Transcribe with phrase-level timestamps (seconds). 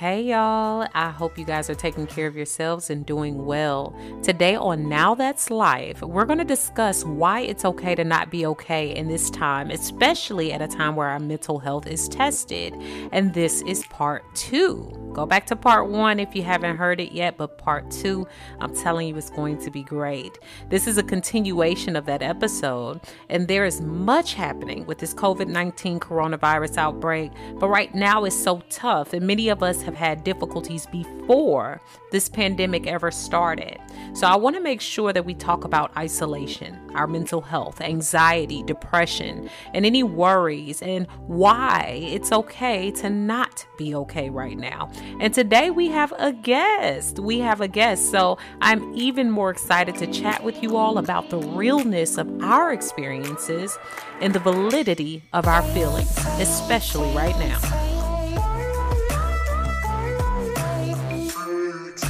[0.00, 3.94] Hey y'all, I hope you guys are taking care of yourselves and doing well.
[4.22, 8.46] Today on Now That's Life, we're going to discuss why it's okay to not be
[8.46, 12.72] okay in this time, especially at a time where our mental health is tested.
[13.12, 14.99] And this is part two.
[15.12, 18.28] Go back to part one if you haven't heard it yet, but part two,
[18.60, 20.38] I'm telling you, it's going to be great.
[20.68, 25.48] This is a continuation of that episode, and there is much happening with this COVID
[25.48, 30.22] 19 coronavirus outbreak, but right now it's so tough, and many of us have had
[30.22, 31.80] difficulties before
[32.10, 33.78] this pandemic ever started.
[34.12, 38.62] So I want to make sure that we talk about isolation, our mental health, anxiety,
[38.62, 44.90] depression, and any worries, and why it's okay to not be okay right now.
[45.20, 47.18] And today we have a guest.
[47.18, 48.10] We have a guest.
[48.10, 52.72] So I'm even more excited to chat with you all about the realness of our
[52.72, 53.78] experiences
[54.20, 57.99] and the validity of our feelings, especially right now.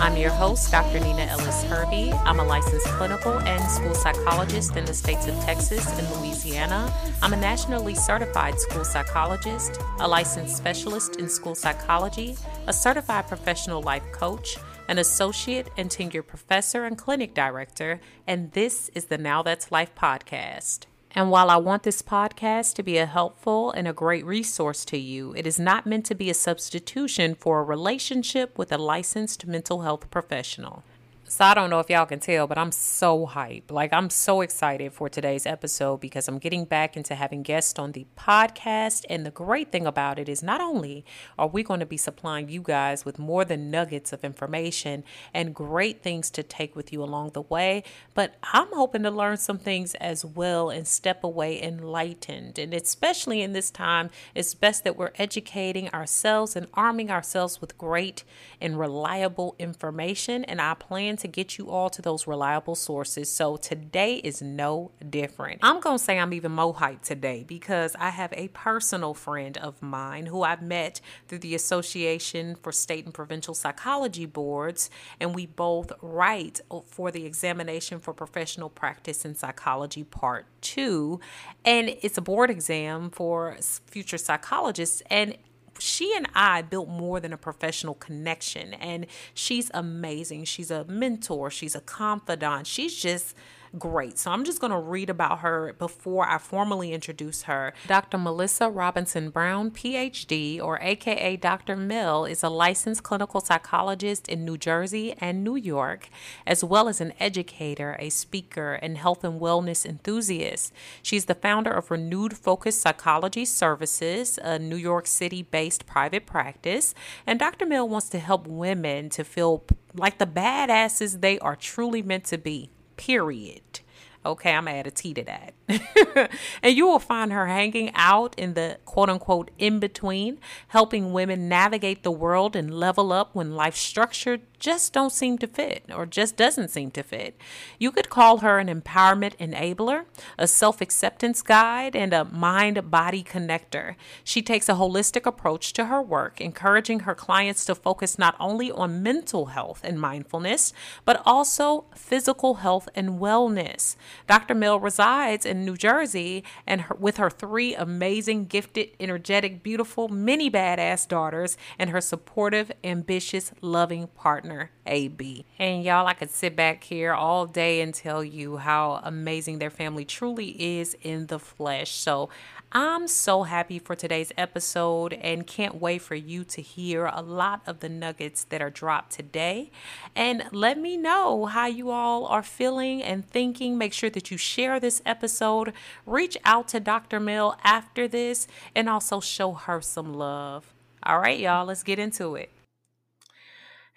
[0.01, 0.99] I'm your host, Dr.
[0.99, 2.11] Nina Ellis Hervey.
[2.25, 6.91] I'm a licensed clinical and school psychologist in the states of Texas and Louisiana.
[7.21, 13.83] I'm a nationally certified school psychologist, a licensed specialist in school psychology, a certified professional
[13.83, 14.57] life coach,
[14.89, 19.95] an associate and tenured professor and clinic director, and this is the Now That's Life
[19.95, 20.87] podcast.
[21.13, 24.97] And while I want this podcast to be a helpful and a great resource to
[24.97, 29.47] you, it is not meant to be a substitution for a relationship with a licensed
[29.47, 30.85] mental health professional.
[31.31, 33.71] So I don't know if y'all can tell, but I'm so hyped.
[33.71, 37.93] Like I'm so excited for today's episode because I'm getting back into having guests on
[37.93, 39.05] the podcast.
[39.09, 41.05] And the great thing about it is not only
[41.39, 45.55] are we going to be supplying you guys with more than nuggets of information and
[45.55, 49.59] great things to take with you along the way, but I'm hoping to learn some
[49.59, 52.59] things as well and step away enlightened.
[52.59, 57.79] And especially in this time, it's best that we're educating ourselves and arming ourselves with
[57.79, 58.25] great
[58.61, 60.43] and reliable information.
[60.47, 63.31] And I plan to get you all to those reliable sources.
[63.31, 65.61] So today is no different.
[65.63, 69.57] I'm going to say I'm even more hyped today because I have a personal friend
[69.59, 75.35] of mine who I've met through the Association for State and Provincial Psychology Boards, and
[75.35, 81.21] we both write for the Examination for Professional Practice in Psychology Part 2.
[81.65, 85.03] And it's a board exam for future psychologists.
[85.11, 85.37] And
[85.81, 90.45] she and I built more than a professional connection, and she's amazing.
[90.45, 93.35] She's a mentor, she's a confidant, she's just
[93.79, 94.19] great.
[94.19, 97.73] So I'm just going to read about her before I formally introduce her.
[97.87, 98.19] Dr.
[98.19, 101.77] Melissa Robinson Brown, PhD, or AKA Dr.
[101.77, 106.09] Mel, is a licensed clinical psychologist in New Jersey and New York,
[106.47, 110.73] as well as an educator, a speaker, and health and wellness enthusiast.
[111.03, 116.95] She's the founder of Renewed Focus Psychology Services, a New York City based private practice.
[117.27, 117.67] And Dr.
[117.67, 119.65] Mel wants to help women to feel
[119.95, 123.81] like the badasses they are truly meant to be period.
[124.27, 125.55] Okay, I'm gonna add a T to that.
[126.63, 130.39] and you will find her hanging out in the quote unquote in between,
[130.69, 135.47] helping women navigate the world and level up when life structure just don't seem to
[135.47, 137.37] fit or just doesn't seem to fit.
[137.79, 140.05] You could call her an empowerment enabler,
[140.39, 143.97] a self acceptance guide, and a mind body connector.
[144.23, 148.71] She takes a holistic approach to her work, encouraging her clients to focus not only
[148.71, 150.73] on mental health and mindfulness,
[151.05, 153.97] but also physical health and wellness.
[154.29, 154.55] Dr.
[154.55, 160.51] Mel resides in New Jersey and her, with her three amazing, gifted, energetic, beautiful, mini
[160.51, 165.45] badass daughters and her supportive, ambitious, loving partner, AB.
[165.59, 169.71] And y'all, I could sit back here all day and tell you how amazing their
[169.71, 171.93] family truly is in the flesh.
[171.93, 172.29] So
[172.73, 177.63] I'm so happy for today's episode and can't wait for you to hear a lot
[177.67, 179.73] of the nuggets that are dropped today.
[180.15, 183.77] And let me know how you all are feeling and thinking.
[183.77, 185.73] Make sure that you share this episode,
[186.07, 187.19] reach out to Dr.
[187.19, 190.73] Mel after this, and also show her some love.
[191.03, 192.51] All right, y'all, let's get into it.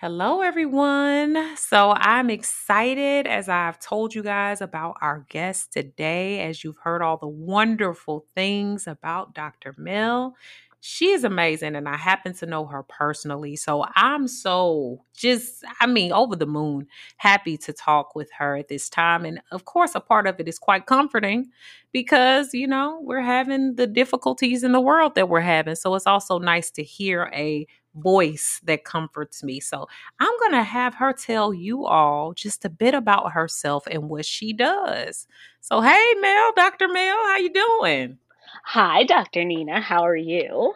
[0.03, 1.55] Hello, everyone.
[1.55, 6.41] So, I'm excited as I've told you guys about our guest today.
[6.41, 9.73] As you've heard all the wonderful things about Dr.
[9.77, 10.35] Mel,
[10.81, 13.55] she is amazing, and I happen to know her personally.
[13.55, 18.67] So, I'm so just, I mean, over the moon, happy to talk with her at
[18.67, 19.23] this time.
[19.23, 21.49] And of course, a part of it is quite comforting
[21.93, 25.75] because, you know, we're having the difficulties in the world that we're having.
[25.75, 27.65] So, it's also nice to hear a
[27.95, 29.59] voice that comforts me.
[29.59, 29.87] So
[30.19, 34.25] I'm going to have her tell you all just a bit about herself and what
[34.25, 35.27] she does.
[35.61, 36.87] So hey Mel, Dr.
[36.87, 38.17] Mel, how you doing?
[38.65, 39.43] Hi, Dr.
[39.43, 39.81] Nina.
[39.81, 40.73] How are you?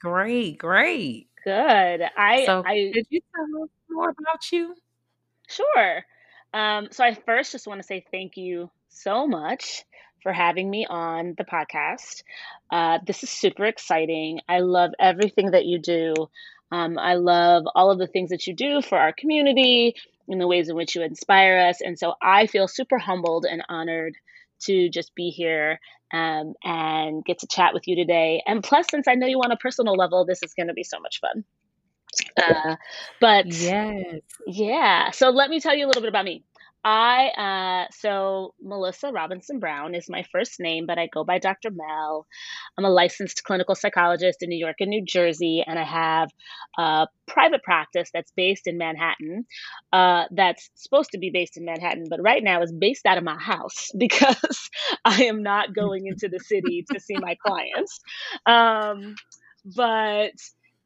[0.00, 1.28] Great, great.
[1.44, 2.02] Good.
[2.16, 4.74] I, so I did you tell us more about you?
[5.48, 6.04] Sure.
[6.52, 9.84] Um, so I first just want to say thank you so much
[10.22, 12.22] for having me on the podcast.
[12.70, 14.40] Uh, this is super exciting.
[14.48, 16.14] I love everything that you do.
[16.70, 19.94] Um, I love all of the things that you do for our community
[20.28, 21.80] and the ways in which you inspire us.
[21.80, 24.14] And so I feel super humbled and honored
[24.60, 25.80] to just be here
[26.12, 28.42] um, and get to chat with you today.
[28.46, 30.84] And plus, since I know you on a personal level, this is going to be
[30.84, 31.44] so much fun.
[32.36, 32.76] Uh,
[33.20, 35.10] but yes, yeah.
[35.10, 36.42] So let me tell you a little bit about me.
[36.88, 41.70] I uh, so Melissa Robinson Brown is my first name, but I go by Dr.
[41.70, 42.26] Mel.
[42.78, 46.30] I'm a licensed clinical psychologist in New York and New Jersey, and I have
[46.78, 49.44] a private practice that's based in Manhattan.
[49.92, 53.24] Uh, that's supposed to be based in Manhattan, but right now is based out of
[53.24, 54.70] my house because
[55.04, 58.00] I am not going into the city to see my clients.
[58.46, 59.14] Um,
[59.76, 60.32] but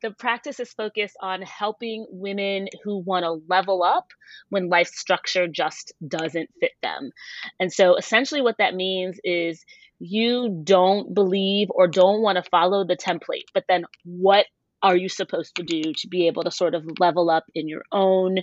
[0.03, 4.09] the practice is focused on helping women who want to level up
[4.51, 7.11] when life structure just doesn't fit them.
[7.61, 9.65] And so essentially, what that means is
[9.99, 14.47] you don't believe or don't want to follow the template, but then what
[14.83, 17.85] are you supposed to do to be able to sort of level up in your
[17.93, 18.39] own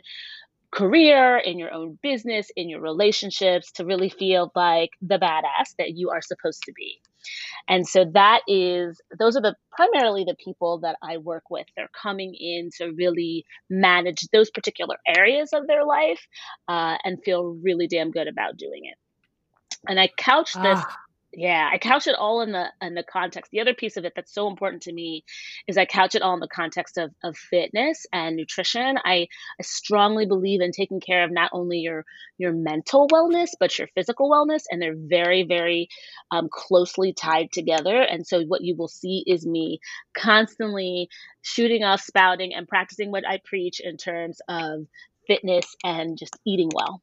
[0.71, 5.95] career, in your own business, in your relationships to really feel like the badass that
[5.95, 7.01] you are supposed to be?
[7.67, 11.67] And so that is those are the primarily the people that I work with.
[11.75, 16.25] They're coming in to really manage those particular areas of their life
[16.67, 18.97] uh, and feel really damn good about doing it.
[19.87, 20.97] And I couch this ah
[21.31, 23.51] yeah i couch it all in the in the context.
[23.51, 25.23] The other piece of it that's so important to me
[25.67, 28.97] is i couch it all in the context of, of fitness and nutrition.
[29.03, 29.27] I,
[29.59, 32.05] I strongly believe in taking care of not only your
[32.37, 35.89] your mental wellness but your physical wellness and they're very very
[36.31, 38.01] um, closely tied together.
[38.01, 39.79] And so what you will see is me
[40.15, 41.09] constantly
[41.41, 44.85] shooting off spouting and practicing what i preach in terms of
[45.27, 47.01] fitness and just eating well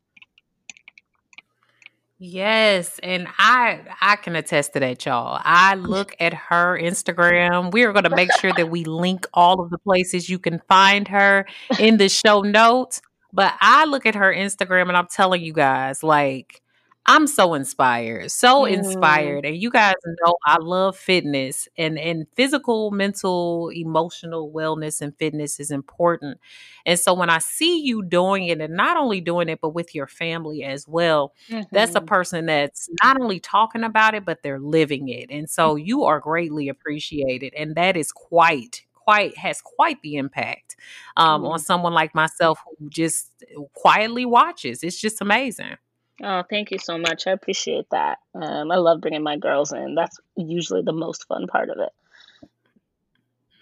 [2.18, 5.38] Yes, and I I can attest to that, y'all.
[5.44, 7.72] I look at her Instagram.
[7.72, 10.60] We are going to make sure that we link all of the places you can
[10.66, 11.44] find her
[11.78, 13.02] in the show notes.
[13.34, 16.62] But I look at her Instagram and I'm telling you guys, like,
[17.08, 18.72] I'm so inspired, so mm.
[18.72, 19.46] inspired.
[19.46, 25.60] And you guys know I love fitness and, and physical, mental, emotional wellness and fitness
[25.60, 26.38] is important.
[26.84, 29.94] And so when I see you doing it and not only doing it, but with
[29.94, 31.62] your family as well, mm-hmm.
[31.70, 32.06] that's a mm-hmm.
[32.06, 35.30] person that's not only talking about it, but they're living it.
[35.30, 37.54] And so you are greatly appreciated.
[37.56, 40.74] And that is quite quite has quite the impact
[41.16, 41.52] um, mm-hmm.
[41.52, 43.30] on someone like myself who just
[43.74, 44.82] quietly watches.
[44.82, 45.76] It's just amazing.
[46.22, 47.26] Oh, thank you so much.
[47.26, 48.18] I appreciate that.
[48.34, 49.94] Um, I love bringing my girls in.
[49.94, 51.92] That's usually the most fun part of it.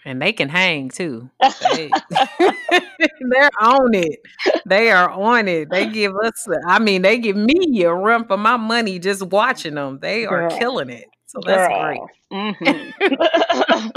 [0.05, 1.29] And they can hang too.
[1.71, 4.19] They, are on it.
[4.65, 5.69] They are on it.
[5.69, 9.75] They give us, I mean, they give me a run for my money just watching
[9.75, 9.99] them.
[9.99, 10.59] They are Girl.
[10.59, 11.05] killing it.
[11.25, 12.09] So that's Girl.
[12.31, 12.55] great.
[12.61, 13.87] Mm-hmm.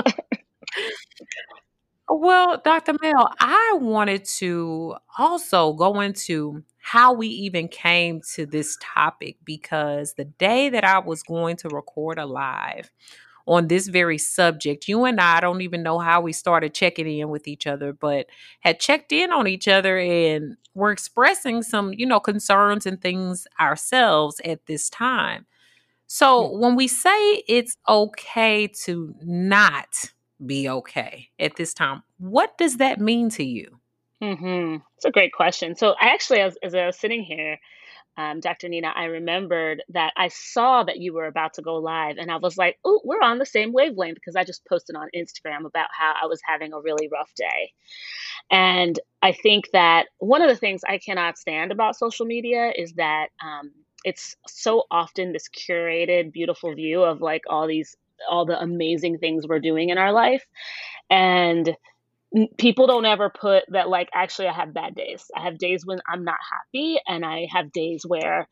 [2.08, 2.94] well, Dr.
[3.00, 10.14] Mel, I wanted to also go into how we even came to this topic because
[10.14, 12.90] the day that I was going to record a live
[13.46, 17.28] on this very subject, you and I don't even know how we started checking in
[17.28, 18.26] with each other, but
[18.60, 23.46] had checked in on each other and were expressing some, you know, concerns and things
[23.60, 25.40] ourselves at this time.
[25.40, 25.44] Hmm.
[26.06, 30.10] So when we say it's okay to not
[30.46, 33.78] be okay at this time, what does that mean to you?
[34.22, 34.76] Mm-hmm.
[34.96, 35.76] It's a great question.
[35.76, 37.58] So I actually, as, as I was sitting here,
[38.16, 38.68] um, Dr.
[38.68, 42.36] Nina, I remembered that I saw that you were about to go live, and I
[42.38, 45.88] was like, "Oh, we're on the same wavelength," because I just posted on Instagram about
[45.96, 47.72] how I was having a really rough day.
[48.50, 52.94] And I think that one of the things I cannot stand about social media is
[52.94, 53.72] that um,
[54.04, 57.96] it's so often this curated, beautiful view of like all these,
[58.30, 60.46] all the amazing things we're doing in our life,
[61.10, 61.76] and
[62.58, 65.30] people don't ever put that like actually i have bad days.
[65.34, 68.48] I have days when i'm not happy and i have days where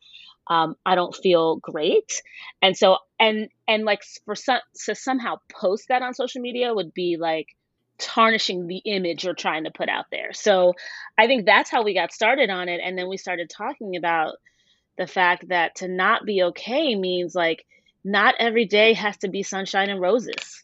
[0.47, 2.21] um, i don't feel great.
[2.61, 6.93] And so and and like for some to somehow post that on social media would
[6.93, 7.47] be like
[7.99, 10.33] tarnishing the image you're trying to put out there.
[10.33, 10.73] So
[11.17, 14.35] i think that's how we got started on it and then we started talking about
[14.97, 17.65] the fact that to not be okay means like
[18.03, 20.63] not every day has to be sunshine and roses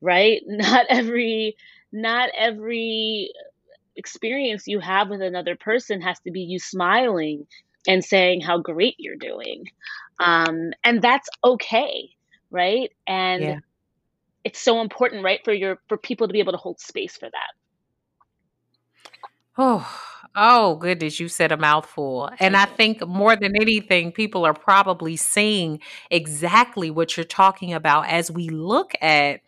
[0.00, 0.42] right?
[0.46, 1.56] Not every
[1.92, 3.32] not every
[3.96, 7.46] experience you have with another person has to be you smiling
[7.86, 9.64] and saying how great you're doing.
[10.18, 12.10] Um, and that's okay,
[12.50, 12.90] right?
[13.06, 13.58] And yeah.
[14.44, 17.28] it's so important, right, for your for people to be able to hold space for
[17.28, 17.52] that.
[19.58, 20.00] Oh,
[20.34, 22.30] oh goodness, you said a mouthful.
[22.38, 25.80] And I think more than anything, people are probably seeing
[26.10, 29.40] exactly what you're talking about as we look at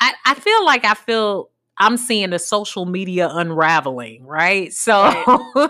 [0.00, 1.50] I, I feel like I feel
[1.82, 4.72] I'm seeing the social media unraveling, right?
[4.72, 4.94] So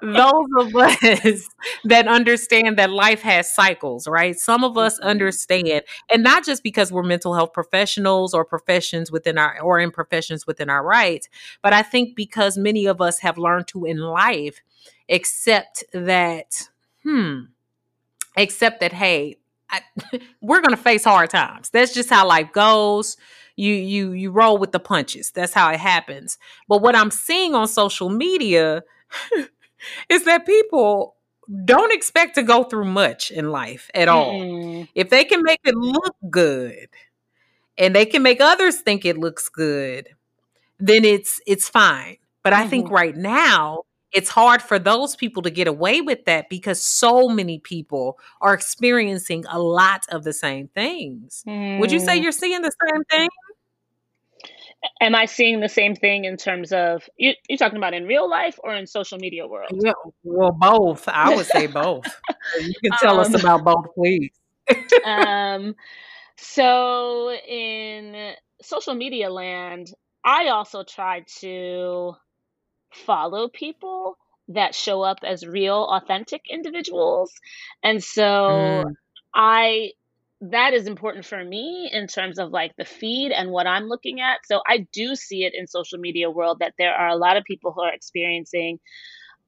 [0.00, 1.48] those of us
[1.82, 4.38] that understand that life has cycles, right?
[4.38, 5.08] Some of us mm-hmm.
[5.08, 9.90] understand, and not just because we're mental health professionals or professions within our or in
[9.90, 11.28] professions within our rights,
[11.62, 14.60] but I think because many of us have learned to in life
[15.08, 16.68] accept that,
[17.02, 17.40] hmm,
[18.36, 19.38] accept that, hey,
[19.68, 19.80] I,
[20.40, 21.70] we're going to face hard times.
[21.70, 23.16] That's just how life goes
[23.56, 25.30] you you you roll with the punches.
[25.30, 26.38] That's how it happens.
[26.68, 28.82] But what I'm seeing on social media
[30.08, 31.16] is that people
[31.64, 34.32] don't expect to go through much in life at all.
[34.34, 34.88] Mm.
[34.94, 36.88] If they can make it look good
[37.76, 40.08] and they can make others think it looks good,
[40.78, 42.16] then it's it's fine.
[42.42, 42.62] But mm-hmm.
[42.62, 42.94] I think mm-hmm.
[42.94, 47.58] right now it's hard for those people to get away with that because so many
[47.58, 51.44] people are experiencing a lot of the same things.
[51.46, 51.78] Mm.
[51.80, 52.22] Would you say mm.
[52.22, 53.28] you're seeing the same thing?
[55.00, 58.28] am I seeing the same thing in terms of you, you talking about in real
[58.28, 59.70] life or in social media world?
[59.72, 61.08] Yeah, well, both.
[61.08, 62.06] I would say both.
[62.60, 64.30] you can tell um, us about both, please.
[65.04, 65.74] um,
[66.36, 69.92] so in social media land,
[70.24, 72.14] I also try to
[72.90, 74.16] follow people
[74.48, 77.32] that show up as real, authentic individuals,
[77.82, 78.94] and so mm.
[79.34, 79.92] I
[80.42, 84.20] that is important for me in terms of like the feed and what I'm looking
[84.20, 84.38] at.
[84.46, 87.44] So I do see it in social media world that there are a lot of
[87.44, 88.80] people who are experiencing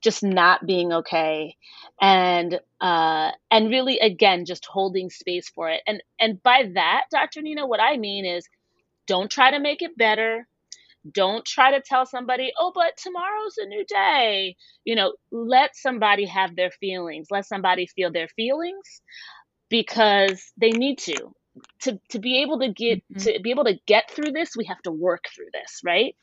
[0.03, 1.57] just not being okay
[2.01, 5.81] and uh and really again just holding space for it.
[5.87, 7.41] And and by that, Dr.
[7.41, 8.47] Nina, what I mean is
[9.07, 10.47] don't try to make it better.
[11.11, 16.27] Don't try to tell somebody, "Oh, but tomorrow's a new day." You know, let somebody
[16.27, 17.29] have their feelings.
[17.31, 19.03] Let somebody feel their feelings
[19.69, 21.33] because they need to
[21.81, 23.19] to to be able to get mm-hmm.
[23.19, 26.15] to be able to get through this we have to work through this right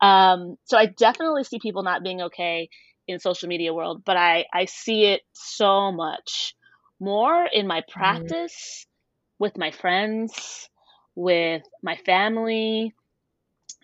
[0.00, 2.68] um, so i definitely see people not being okay
[3.06, 6.54] in social media world but i i see it so much
[7.00, 7.92] more in my mm-hmm.
[7.92, 9.44] practice mm-hmm.
[9.44, 10.68] with my friends
[11.14, 12.94] with my family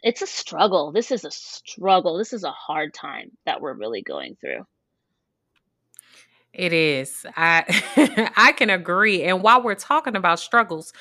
[0.02, 4.02] it's a struggle this is a struggle this is a hard time that we're really
[4.02, 4.64] going through
[6.52, 7.25] it is.
[7.37, 7.64] I
[8.37, 9.23] I can agree.
[9.23, 10.92] And while we're talking about struggles,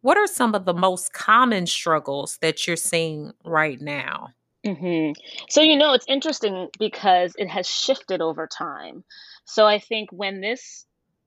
[0.00, 4.28] what are some of the most common struggles that you're seeing right now?
[4.64, 5.12] hmm
[5.48, 9.04] So, you know, it's interesting because it has shifted over time.
[9.44, 10.84] So, I think when this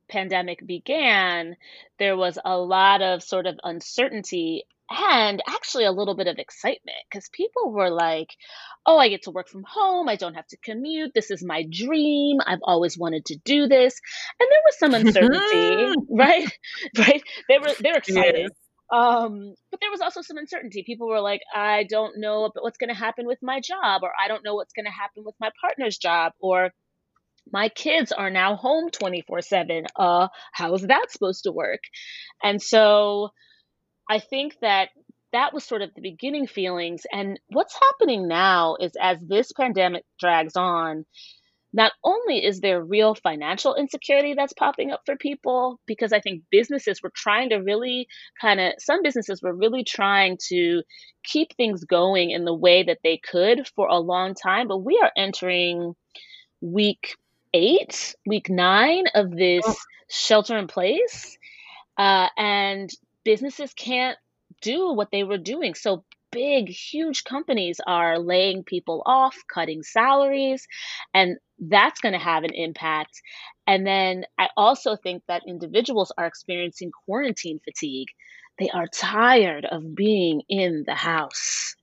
[0.10, 1.56] pandemic began,
[1.98, 6.98] there was a lot of sort of uncertainty and actually a little bit of excitement
[7.10, 8.30] because people were like,
[8.86, 10.10] oh, I get to work from home.
[10.10, 11.14] I don't have to commute.
[11.14, 12.40] This is my dream.
[12.46, 14.00] I've always wanted to do this.
[14.40, 16.52] And there was some uncertainty, right?
[16.98, 17.24] Right?
[17.48, 18.52] They were they're excited.
[18.92, 20.84] Um, but there was also some uncertainty.
[20.86, 24.28] People were like, I don't know what's going to happen with my job, or I
[24.28, 26.72] don't know what's going to happen with my partner's job, or
[27.52, 29.86] my kids are now home 24 7.
[29.96, 31.82] Uh, how is that supposed to work?
[32.44, 33.30] And so
[34.10, 34.90] I think that
[35.34, 37.04] that was sort of the beginning feelings.
[37.12, 41.06] And what's happening now is as this pandemic drags on,
[41.74, 46.44] not only is there real financial insecurity that's popping up for people, because I think
[46.52, 48.08] businesses were trying to really
[48.42, 50.84] kind of, some businesses were really trying to
[51.24, 54.68] keep things going in the way that they could for a long time.
[54.68, 55.96] But we are entering
[56.60, 57.16] week
[57.54, 59.76] eight, week nine of this oh.
[60.10, 61.38] shelter in place.
[61.98, 62.90] Uh, and
[63.24, 64.18] businesses can't
[64.62, 65.74] do what they were doing.
[65.76, 70.68] So big, huge companies are laying people off, cutting salaries,
[71.14, 73.22] and that's going to have an impact.
[73.68, 78.08] And then I also think that individuals are experiencing quarantine fatigue.
[78.60, 81.76] They are tired of being in the house,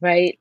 [0.00, 0.38] right?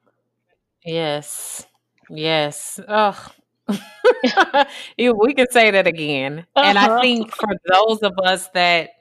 [0.85, 1.65] Yes.
[2.09, 2.79] Yes.
[2.87, 3.27] Oh,
[4.97, 6.45] we can say that again.
[6.55, 6.67] Uh-huh.
[6.67, 7.01] And I uh-huh.
[7.01, 8.91] think for those of us that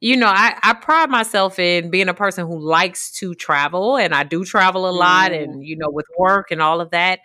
[0.00, 4.14] you know, I, I pride myself in being a person who likes to travel and
[4.14, 5.42] I do travel a lot mm.
[5.42, 7.20] and, you know, with work and all of that.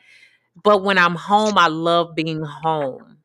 [0.63, 3.17] But when I'm home, I love being home.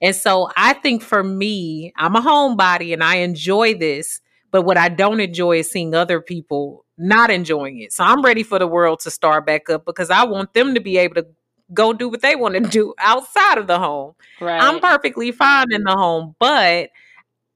[0.00, 4.20] And so I think for me, I'm a homebody and I enjoy this.
[4.50, 7.92] But what I don't enjoy is seeing other people not enjoying it.
[7.92, 10.80] So I'm ready for the world to start back up because I want them to
[10.80, 11.26] be able to
[11.72, 14.14] go do what they want to do outside of the home.
[14.40, 14.60] Right.
[14.60, 16.90] I'm perfectly fine in the home, but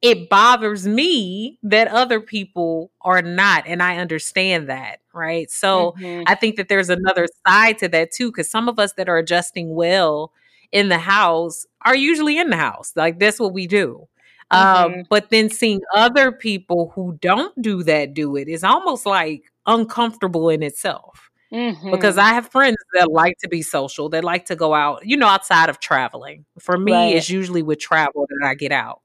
[0.00, 6.22] it bothers me that other people are not and i understand that right so mm-hmm.
[6.26, 9.18] i think that there's another side to that too because some of us that are
[9.18, 10.32] adjusting well
[10.72, 14.06] in the house are usually in the house like that's what we do
[14.50, 14.94] um, mm-hmm.
[15.00, 19.42] um, but then seeing other people who don't do that do it is almost like
[19.66, 21.90] uncomfortable in itself Mm-hmm.
[21.90, 25.16] Because I have friends that like to be social, that like to go out, you
[25.16, 26.44] know, outside of traveling.
[26.58, 27.16] For me, right.
[27.16, 29.00] it's usually with travel that I get out.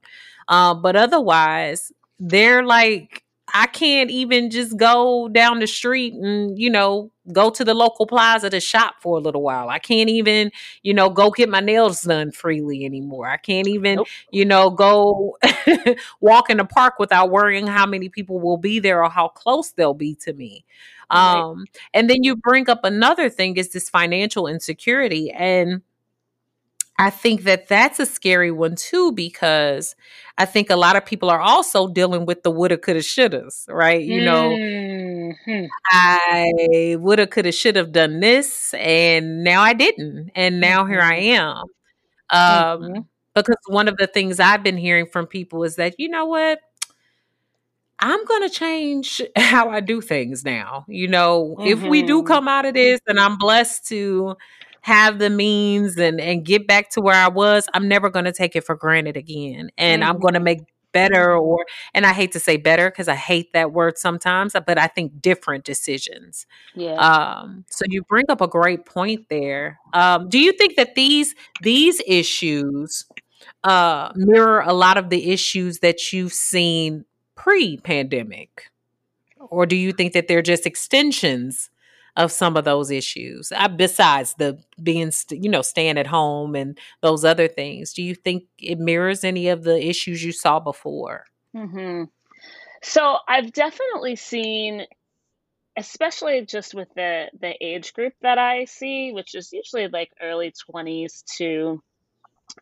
[0.48, 3.24] Um, but otherwise, they're like,
[3.56, 8.08] I can't even just go down the street and, you know, go to the local
[8.08, 9.70] plaza to shop for a little while.
[9.70, 13.30] I can't even, you know, go get my nails done freely anymore.
[13.30, 14.08] I can't even, nope.
[14.32, 15.38] you know, go
[16.20, 19.72] walk in the park without worrying how many people will be there or how close
[19.72, 20.66] they'll be to me.
[21.10, 25.84] Um, and then you bring up another thing is this financial insecurity and
[27.04, 29.96] I think that that's a scary one too because
[30.38, 34.02] I think a lot of people are also dealing with the woulda, coulda, shouldas, right?
[34.02, 35.66] You know, mm-hmm.
[35.92, 41.20] I woulda, coulda, should have done this, and now I didn't, and now here I
[41.20, 41.42] mm-hmm.
[41.42, 41.58] am.
[42.30, 43.02] Um, mm-hmm.
[43.36, 46.60] Because one of the things I've been hearing from people is that you know what,
[48.00, 50.86] I'm going to change how I do things now.
[50.88, 51.68] You know, mm-hmm.
[51.68, 52.28] if we do mm-hmm.
[52.28, 54.38] come out of this and I'm blessed to
[54.84, 58.34] have the means and and get back to where I was, I'm never going to
[58.34, 59.72] take it for granted again.
[59.78, 60.12] And mm-hmm.
[60.12, 60.60] I'm going to make
[60.92, 64.78] better or and I hate to say better because I hate that word sometimes, but
[64.78, 66.46] I think different decisions.
[66.76, 66.94] Yeah.
[66.94, 69.80] Um so you bring up a great point there.
[69.94, 73.06] Um do you think that these these issues
[73.64, 78.70] uh mirror a lot of the issues that you've seen pre-pandemic?
[79.40, 81.72] Or do you think that they're just extensions
[82.16, 86.78] of some of those issues I, besides the being you know staying at home and
[87.02, 91.26] those other things do you think it mirrors any of the issues you saw before
[91.56, 92.04] mm-hmm.
[92.82, 94.86] so i've definitely seen
[95.76, 100.54] especially just with the the age group that i see which is usually like early
[100.70, 101.82] 20s to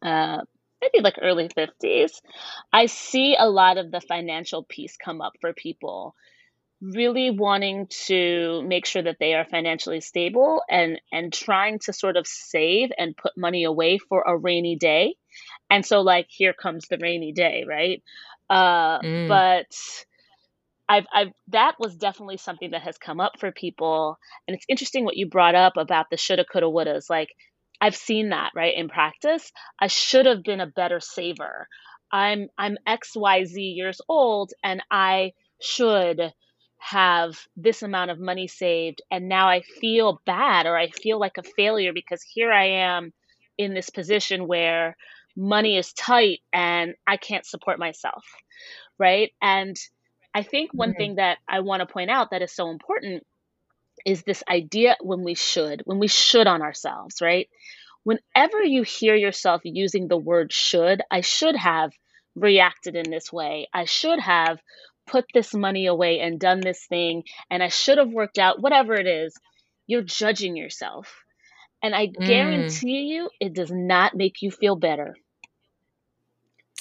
[0.01, 0.37] uh,
[0.81, 2.21] maybe like early 50s
[2.71, 6.15] i see a lot of the financial piece come up for people
[6.81, 12.17] really wanting to make sure that they are financially stable and and trying to sort
[12.17, 15.15] of save and put money away for a rainy day.
[15.69, 18.01] And so like here comes the rainy day right?
[18.49, 19.27] Uh mm.
[19.27, 19.67] but
[20.89, 24.17] I've, I've that was definitely something that has come up for people.
[24.47, 27.09] And it's interesting what you brought up about the shoulda coulda wouldas.
[27.09, 27.29] Like
[27.79, 29.51] i've seen that right in practice.
[29.79, 31.67] I should have been a better saver.
[32.11, 36.33] I'm i'm xyz years old and i should
[36.83, 41.37] have this amount of money saved and now I feel bad or I feel like
[41.37, 43.13] a failure because here I am
[43.55, 44.97] in this position where
[45.37, 48.25] money is tight and I can't support myself.
[48.97, 49.31] Right?
[49.39, 49.77] And
[50.33, 50.97] I think one mm-hmm.
[50.97, 53.27] thing that I want to point out that is so important
[54.03, 57.47] is this idea when we should, when we should on ourselves, right?
[58.03, 61.91] Whenever you hear yourself using the word should, I should have
[62.35, 63.67] reacted in this way.
[63.71, 64.59] I should have
[65.11, 68.95] put this money away and done this thing and I should have worked out, whatever
[68.95, 69.35] it is,
[69.85, 71.13] you're judging yourself.
[71.83, 72.25] And I mm.
[72.25, 75.15] guarantee you, it does not make you feel better.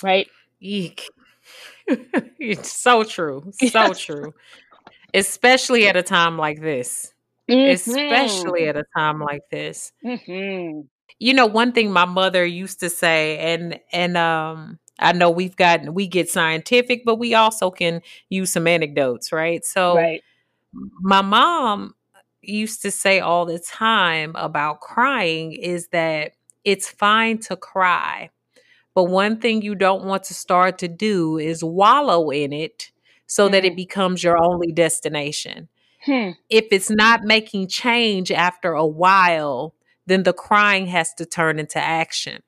[0.02, 0.28] Right?
[0.60, 1.08] Eek.
[1.86, 3.50] it's so true.
[3.70, 4.34] So true.
[5.12, 7.12] Especially at a time like this.
[7.50, 7.72] Mm-hmm.
[7.72, 9.92] Especially at a time like this.
[10.04, 10.82] Mm-hmm.
[11.18, 15.56] You know, one thing my mother used to say, and and um I know we've
[15.56, 19.64] gotten we get scientific, but we also can use some anecdotes, right?
[19.64, 20.22] So right.
[21.00, 21.94] my mom
[22.42, 26.32] used to say all the time about crying is that
[26.64, 28.30] it's fine to cry.
[28.94, 32.90] But one thing you don't want to start to do is wallow in it
[33.26, 33.52] so mm.
[33.52, 33.76] that it hmm.
[33.76, 35.68] becomes your only destination.
[36.04, 36.30] Hmm.
[36.48, 39.74] If it's not making change after a while,
[40.06, 42.42] then the crying has to turn into action.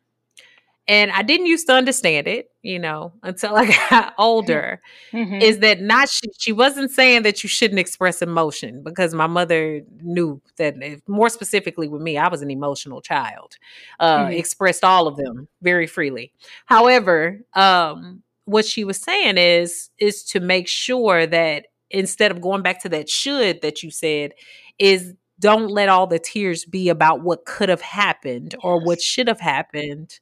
[0.89, 4.81] And I didn't used to understand it, you know, until I got older.
[5.13, 5.41] Mm-hmm.
[5.41, 9.83] Is that not, she, she wasn't saying that you shouldn't express emotion because my mother
[10.01, 13.57] knew that, if, more specifically with me, I was an emotional child,
[14.01, 14.33] uh, mm-hmm.
[14.33, 16.33] expressed all of them very freely.
[16.67, 22.63] However, um, what she was saying is, is to make sure that instead of going
[22.63, 24.33] back to that should that you said,
[24.81, 28.61] is don't let all the tears be about what could have happened yes.
[28.63, 30.19] or what should have happened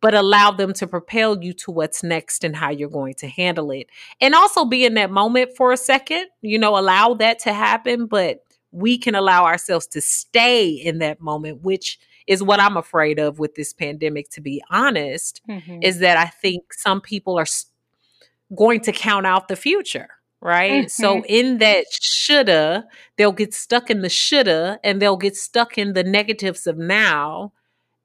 [0.00, 3.70] but allow them to propel you to what's next and how you're going to handle
[3.70, 3.88] it.
[4.20, 8.06] And also be in that moment for a second, you know, allow that to happen,
[8.06, 13.18] but we can allow ourselves to stay in that moment, which is what I'm afraid
[13.18, 15.82] of with this pandemic, to be honest, mm-hmm.
[15.82, 17.46] is that I think some people are
[18.54, 20.08] going to count out the future
[20.40, 20.84] right?
[20.84, 20.88] Mm-hmm.
[20.88, 25.94] So in that shoulda, they'll get stuck in the shoulda and they'll get stuck in
[25.94, 27.52] the negatives of now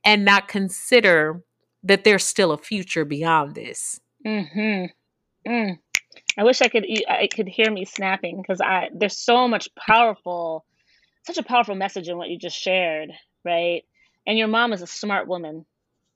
[0.04, 1.44] and not consider
[1.84, 4.00] that there's still a future beyond this.
[4.26, 4.90] Mhm.
[5.48, 5.80] Mm.
[6.38, 10.66] I wish I could I could hear me snapping because I there's so much powerful
[11.26, 13.12] such a powerful message in what you just shared,
[13.46, 13.84] right?
[14.28, 15.66] And your mom is a smart woman.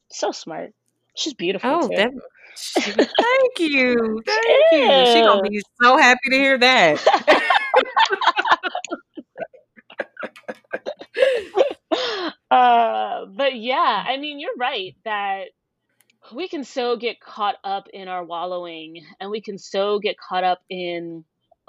[0.10, 0.73] So smart.
[1.15, 1.95] She's beautiful oh, too.
[1.95, 2.12] That,
[2.58, 4.21] Thank you.
[4.25, 5.06] Thank you.
[5.06, 7.53] She's gonna be so happy to hear that.
[12.49, 15.45] uh, but yeah, I mean, you're right that
[16.33, 20.43] we can so get caught up in our wallowing, and we can so get caught
[20.43, 21.23] up in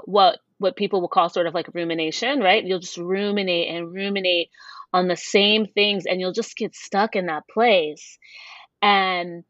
[0.05, 2.65] what what people will call sort of like rumination, right?
[2.65, 4.51] You'll just ruminate and ruminate
[4.93, 8.19] on the same things, and you'll just get stuck in that place.
[8.83, 9.45] And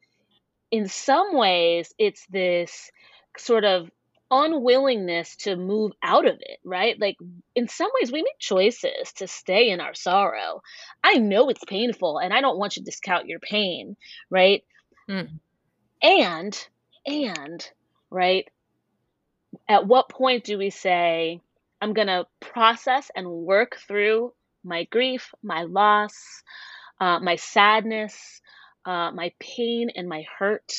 [0.71, 2.91] in some ways, it's this
[3.37, 3.91] sort of
[4.31, 6.99] unwillingness to move out of it, right?
[7.01, 7.17] Like
[7.55, 10.63] in some ways we make choices to stay in our sorrow.
[11.03, 13.97] I know it's painful and I don't want you to discount your pain,
[14.31, 14.65] right?
[15.09, 15.31] Mm.
[16.03, 16.69] And
[17.07, 17.71] and
[18.11, 18.49] right
[19.69, 21.41] at what point do we say
[21.81, 24.33] I'm going to process and work through
[24.65, 26.43] my grief, my loss,
[27.01, 28.41] uh, my sadness,
[28.85, 30.73] uh, my pain and my hurt.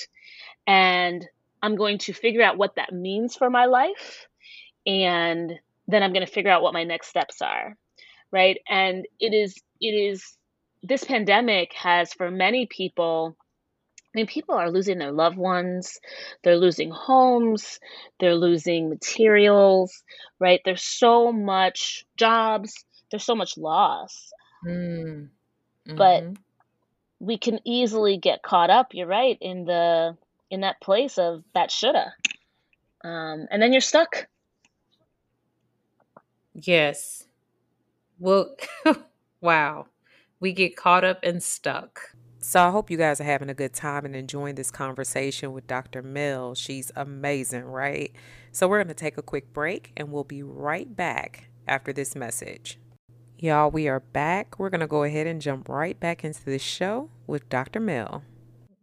[0.67, 1.25] And
[1.62, 4.28] I'm going to figure out what that means for my life.
[4.86, 5.54] And
[5.88, 7.76] then I'm going to figure out what my next steps are.
[8.32, 8.60] Right.
[8.67, 10.24] And it is, it is,
[10.84, 13.36] this pandemic has for many people,
[13.98, 16.00] I mean, people are losing their loved ones,
[16.43, 17.80] they're losing homes,
[18.19, 20.04] they're losing materials,
[20.39, 20.62] right?
[20.63, 22.74] There's so much jobs,
[23.12, 24.32] there's so much loss.
[24.65, 25.30] Mm.
[25.88, 25.98] Mm-hmm.
[25.98, 26.24] But
[27.19, 30.15] we can easily get caught up you're right in the
[30.49, 32.13] in that place of that shoulda
[33.03, 34.27] um, and then you're stuck
[36.53, 37.25] yes
[38.19, 38.55] well
[39.41, 39.85] wow
[40.39, 43.73] we get caught up and stuck so I hope you guys are having a good
[43.73, 46.01] time and enjoying this conversation with Dr.
[46.01, 46.55] Mel.
[46.55, 48.13] She's amazing, right?
[48.53, 52.15] So we're going to take a quick break and we'll be right back after this
[52.15, 52.79] message.
[53.38, 54.57] Y'all, we are back.
[54.57, 57.79] We're going to go ahead and jump right back into the show with Dr.
[57.79, 58.23] Mel.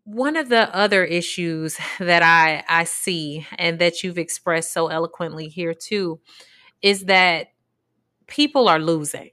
[0.07, 5.49] One of the other issues that I, I see and that you've expressed so eloquently
[5.49, 6.21] here too
[6.81, 7.49] is that
[8.27, 9.31] people are losing.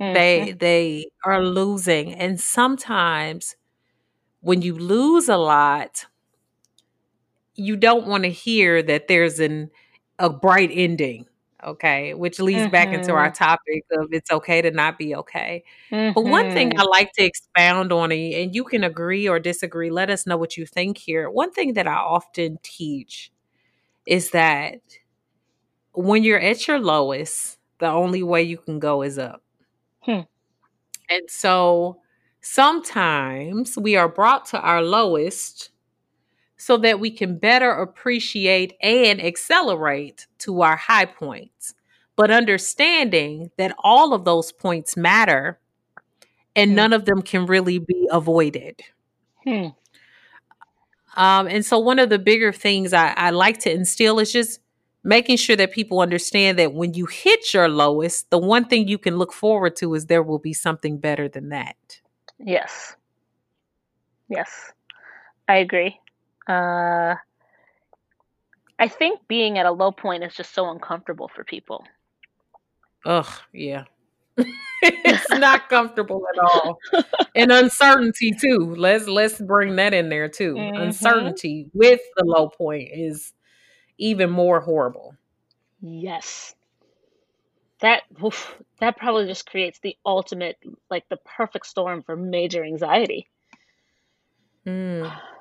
[0.00, 0.14] Mm-hmm.
[0.14, 3.56] They they are losing and sometimes
[4.40, 6.06] when you lose a lot
[7.54, 9.70] you don't want to hear that there's an
[10.18, 11.26] a bright ending
[11.64, 12.70] okay which leads mm-hmm.
[12.70, 13.44] back into our mm-hmm.
[13.44, 16.12] topic of it's okay to not be okay mm-hmm.
[16.12, 16.90] but one thing i mm-hmm.
[16.90, 20.66] like to expound on and you can agree or disagree let us know what you
[20.66, 23.32] think here one thing that i often teach
[24.06, 24.80] is that
[25.92, 29.42] when you're at your lowest the only way you can go is up
[30.00, 30.20] hmm.
[31.08, 32.00] and so
[32.40, 35.70] sometimes we are brought to our lowest
[36.60, 41.74] so that we can better appreciate and accelerate to our high points.
[42.16, 45.58] But understanding that all of those points matter
[46.54, 46.76] and hmm.
[46.76, 48.82] none of them can really be avoided.
[49.44, 49.68] Hmm.
[51.16, 54.60] Um, and so, one of the bigger things I, I like to instill is just
[55.02, 58.98] making sure that people understand that when you hit your lowest, the one thing you
[58.98, 62.00] can look forward to is there will be something better than that.
[62.38, 62.96] Yes.
[64.28, 64.72] Yes.
[65.48, 65.98] I agree.
[66.48, 67.14] Uh,
[68.78, 71.84] I think being at a low point is just so uncomfortable for people.
[73.04, 73.84] Ugh, yeah.
[74.82, 76.78] it's not comfortable at all.
[77.34, 78.74] And uncertainty too.
[78.76, 80.54] Let's let's bring that in there too.
[80.54, 80.82] Mm-hmm.
[80.82, 83.32] Uncertainty with the low point is
[83.98, 85.14] even more horrible.
[85.80, 86.54] Yes.
[87.80, 90.56] That oof, that probably just creates the ultimate
[90.90, 93.28] like the perfect storm for major anxiety.
[94.66, 95.12] Mm.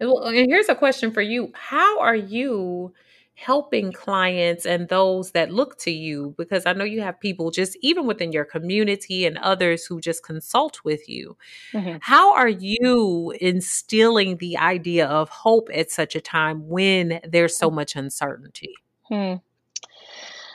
[0.00, 2.92] And here's a question for you How are you
[3.34, 6.34] helping clients and those that look to you?
[6.36, 10.24] Because I know you have people just even within your community and others who just
[10.24, 11.36] consult with you.
[11.72, 11.98] Mm-hmm.
[12.00, 17.70] How are you instilling the idea of hope at such a time when there's so
[17.70, 18.74] much uncertainty?
[19.04, 19.34] Hmm.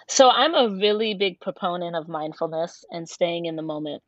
[0.08, 4.04] So I'm a really big proponent of mindfulness and staying in the moment.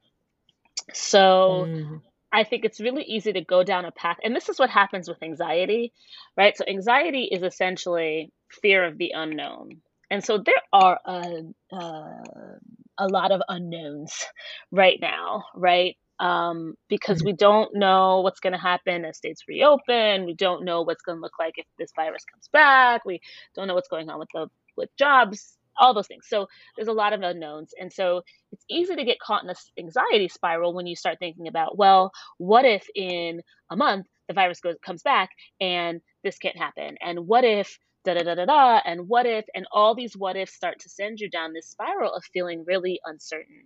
[0.93, 2.01] So mm.
[2.35, 4.17] I think it's really easy to go down a path.
[4.23, 5.93] And this is what happens with anxiety,
[6.35, 6.55] right?
[6.57, 9.81] So, anxiety is essentially fear of the unknown.
[10.11, 12.57] And so, there are a, uh,
[12.97, 14.25] a lot of unknowns
[14.71, 15.95] right now, right?
[16.19, 17.27] um, because mm-hmm.
[17.27, 20.25] we don't know what's going to happen as states reopen.
[20.25, 23.05] We don't know what's going to look like if this virus comes back.
[23.05, 23.19] We
[23.55, 26.25] don't know what's going on with the with jobs, all those things.
[26.27, 29.71] So there's a lot of unknowns, and so it's easy to get caught in this
[29.77, 34.59] anxiety spiral when you start thinking about, well, what if in a month the virus
[34.59, 38.79] goes comes back and this can't happen, and what if da da da da da,
[38.85, 42.13] and what if, and all these what ifs start to send you down this spiral
[42.13, 43.65] of feeling really uncertain.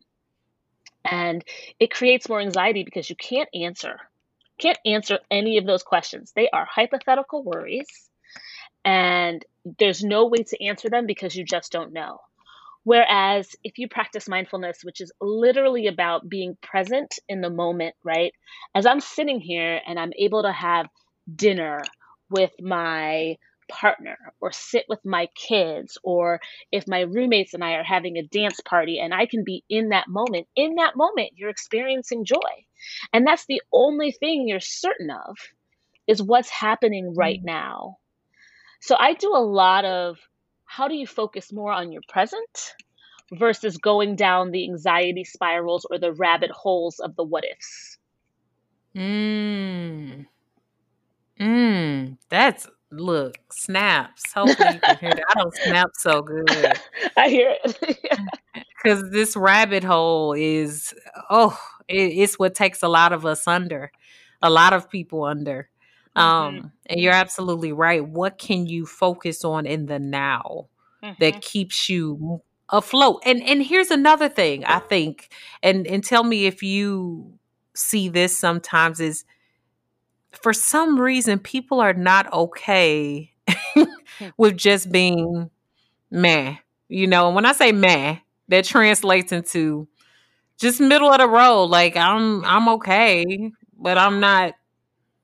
[1.05, 1.43] And
[1.79, 3.97] it creates more anxiety because you can't answer,
[4.57, 6.31] can't answer any of those questions.
[6.35, 8.08] They are hypothetical worries,
[8.85, 9.43] and
[9.77, 12.19] there's no way to answer them because you just don't know.
[12.83, 18.33] Whereas if you practice mindfulness, which is literally about being present in the moment, right?
[18.73, 20.87] As I'm sitting here and I'm able to have
[21.35, 21.81] dinner
[22.29, 23.35] with my
[23.69, 26.39] partner or sit with my kids or
[26.71, 29.89] if my roommates and I are having a dance party and I can be in
[29.89, 32.35] that moment, in that moment, you're experiencing joy.
[33.13, 35.37] And that's the only thing you're certain of
[36.07, 37.45] is what's happening right mm.
[37.45, 37.97] now.
[38.79, 40.17] So I do a lot of
[40.65, 42.73] how do you focus more on your present
[43.33, 47.97] versus going down the anxiety spirals or the rabbit holes of the what ifs.
[48.95, 50.25] Mmm.
[51.39, 52.17] Mm.
[52.29, 54.33] That's Look, snaps.
[54.33, 55.23] Hopefully you can hear that.
[55.29, 56.49] I don't snap so good.
[57.17, 57.99] I hear it.
[58.81, 60.93] Because this rabbit hole is,
[61.29, 63.91] oh, it, it's what takes a lot of us under,
[64.41, 65.69] a lot of people under.
[66.19, 66.57] Mm-hmm.
[66.57, 68.05] Um, and you're absolutely right.
[68.05, 70.67] What can you focus on in the now
[71.03, 71.13] mm-hmm.
[71.19, 73.21] that keeps you afloat?
[73.25, 75.29] And and here's another thing I think,
[75.63, 77.33] and and tell me if you
[77.75, 79.23] see this sometimes is
[80.31, 83.83] for some reason people are not okay hmm.
[84.37, 85.49] with just being
[86.11, 86.55] meh.
[86.89, 88.17] You know, and when I say meh,
[88.49, 89.87] that translates into
[90.59, 91.65] just middle of the road.
[91.65, 94.55] Like I'm I'm okay, but I'm not,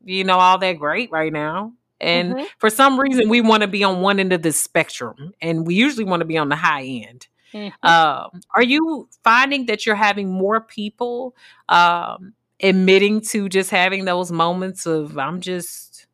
[0.05, 1.73] you know, all that great right now.
[1.99, 2.45] And mm-hmm.
[2.59, 5.75] for some reason we want to be on one end of the spectrum and we
[5.75, 7.27] usually want to be on the high end.
[7.53, 7.87] Mm-hmm.
[7.87, 11.35] Um, are you finding that you're having more people
[11.69, 16.07] um, admitting to just having those moments of I'm just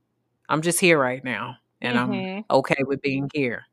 [0.48, 2.38] I'm just here right now and mm-hmm.
[2.38, 3.66] I'm okay with being here.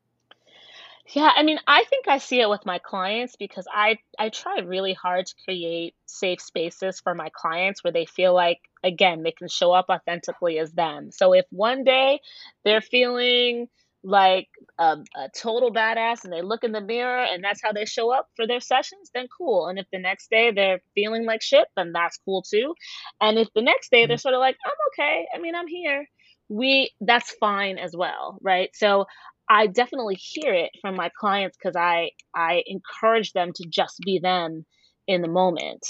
[1.10, 4.60] Yeah, I mean, I think I see it with my clients because I I try
[4.60, 9.32] really hard to create safe spaces for my clients where they feel like again, they
[9.32, 11.10] can show up authentically as them.
[11.12, 12.20] So if one day
[12.64, 13.68] they're feeling
[14.04, 17.84] like a, a, total badass and they look in the mirror and that's how they
[17.84, 19.66] show up for their sessions, then cool.
[19.66, 22.74] And if the next day they're feeling like shit, then that's cool too.
[23.20, 24.20] And if the next day they're mm-hmm.
[24.20, 26.06] sort of like, I'm okay, I mean, I'm here,
[26.48, 28.70] we that's fine as well, right?
[28.74, 29.06] So
[29.48, 34.18] I definitely hear it from my clients because I I encourage them to just be
[34.18, 34.64] them
[35.06, 35.86] in the moment.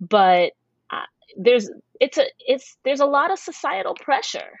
[0.00, 0.52] But
[1.36, 4.58] there's it's a it's there's a lot of societal pressure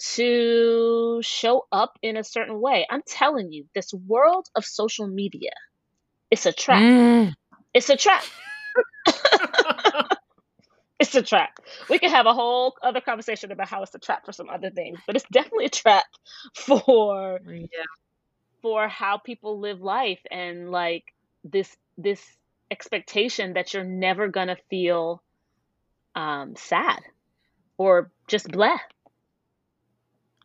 [0.00, 2.86] to show up in a certain way.
[2.88, 5.50] I'm telling you, this world of social media,
[6.30, 6.82] it's a trap.
[6.82, 7.34] Mm.
[7.74, 8.24] It's a trap.
[11.00, 11.50] it's a trap.
[11.90, 14.70] We could have a whole other conversation about how it's a trap for some other
[14.70, 16.04] things, but it's definitely a trap
[16.54, 17.66] for yeah.
[18.62, 21.04] for how people live life and like
[21.44, 22.24] this this
[22.70, 25.22] expectation that you're never gonna feel
[26.18, 27.00] um, sad
[27.78, 28.78] or just bleh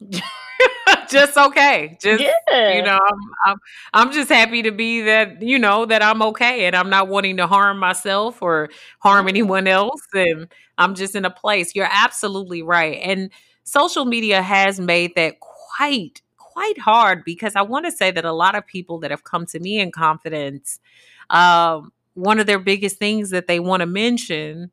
[1.09, 1.97] just okay.
[2.01, 2.73] Just yeah.
[2.73, 3.57] you know, I'm, I'm
[3.93, 7.37] I'm just happy to be that you know that I'm okay and I'm not wanting
[7.37, 11.75] to harm myself or harm anyone else and I'm just in a place.
[11.75, 12.99] You're absolutely right.
[13.01, 13.29] And
[13.63, 18.33] social media has made that quite quite hard because I want to say that a
[18.33, 20.79] lot of people that have come to me in confidence
[21.29, 24.69] um one of their biggest things that they want to mention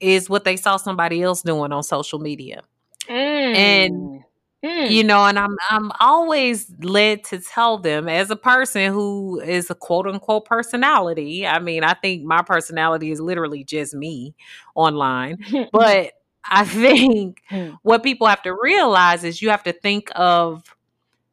[0.00, 2.62] is what they saw somebody else doing on social media.
[3.08, 3.56] Mm.
[3.56, 4.24] And
[4.64, 4.90] Mm.
[4.90, 9.70] You know, and I'm I'm always led to tell them as a person who is
[9.70, 11.46] a quote unquote personality.
[11.46, 14.34] I mean, I think my personality is literally just me
[14.74, 15.38] online.
[15.72, 16.12] but
[16.44, 17.78] I think mm.
[17.82, 20.64] what people have to realize is you have to think of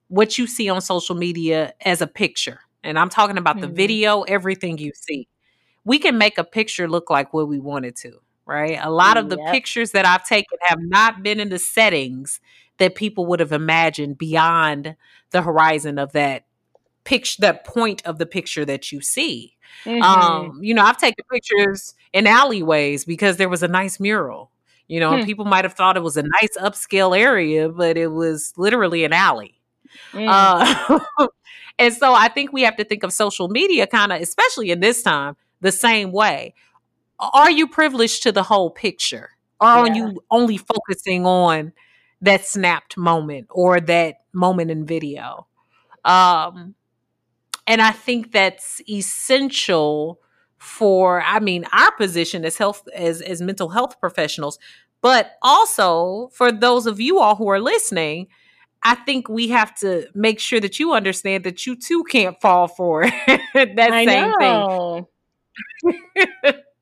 [0.08, 2.60] what you see on social media as a picture.
[2.84, 3.76] And I'm talking about the mm-hmm.
[3.76, 5.28] video, everything you see.
[5.84, 8.80] We can make a picture look like what we want it to, right?
[8.82, 9.52] A lot of the yep.
[9.52, 12.40] pictures that I've taken have not been in the settings
[12.78, 14.96] that people would have imagined beyond
[15.32, 16.46] the horizon of that
[17.04, 19.56] picture that point of the picture that you see
[19.86, 20.02] mm-hmm.
[20.02, 24.52] um you know i've taken pictures in alleyways because there was a nice mural
[24.88, 25.24] you know hmm.
[25.24, 29.14] people might have thought it was a nice upscale area but it was literally an
[29.14, 29.62] alley
[30.14, 30.28] mm.
[30.28, 31.28] uh,
[31.80, 34.80] and so i think we have to think of social media kind of especially in
[34.80, 36.56] this time the same way
[37.34, 39.32] are you privileged to the whole picture?
[39.60, 39.78] Or yeah.
[39.78, 41.74] are you only focusing on
[42.22, 45.48] that snapped moment or that moment in video?
[46.04, 46.76] Um,
[47.68, 50.20] and I think that's essential
[50.58, 54.60] for, I mean, our position as health as as mental health professionals,
[55.02, 58.28] but also for those of you all who are listening.
[58.88, 62.68] I think we have to make sure that you understand that you too can't fall
[62.68, 63.02] for
[63.56, 65.10] that I same know.
[65.84, 66.54] thing.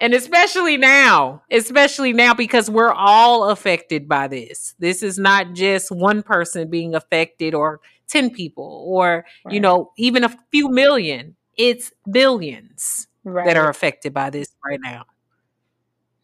[0.00, 4.74] and especially now, especially now because we're all affected by this.
[4.78, 9.54] This is not just one person being affected or 10 people or, right.
[9.54, 11.36] you know, even a few million.
[11.56, 13.46] It's billions right.
[13.46, 15.04] that are affected by this right now.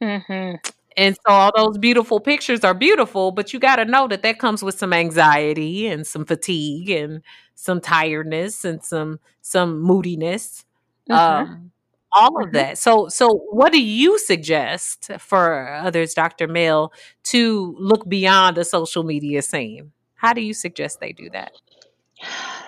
[0.03, 0.57] Mm-hmm.
[0.97, 4.39] And so all those beautiful pictures are beautiful, but you got to know that that
[4.39, 7.23] comes with some anxiety and some fatigue and
[7.55, 10.65] some tiredness and some some moodiness.
[11.09, 11.51] Mm-hmm.
[11.53, 11.73] Um,
[12.13, 12.57] all of mm-hmm.
[12.57, 12.79] that.
[12.79, 16.49] So so what do you suggest for others, Dr.
[16.49, 16.93] Mel,
[17.25, 19.93] to look beyond the social media scene?
[20.15, 21.53] How do you suggest they do that?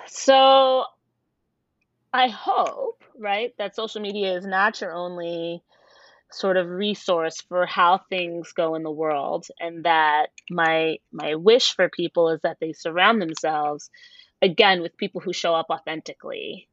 [0.07, 0.85] So
[2.13, 5.63] I hope, right, that social media is not your only
[6.31, 11.75] sort of resource for how things go in the world and that my my wish
[11.75, 13.89] for people is that they surround themselves
[14.41, 16.67] again with people who show up authentically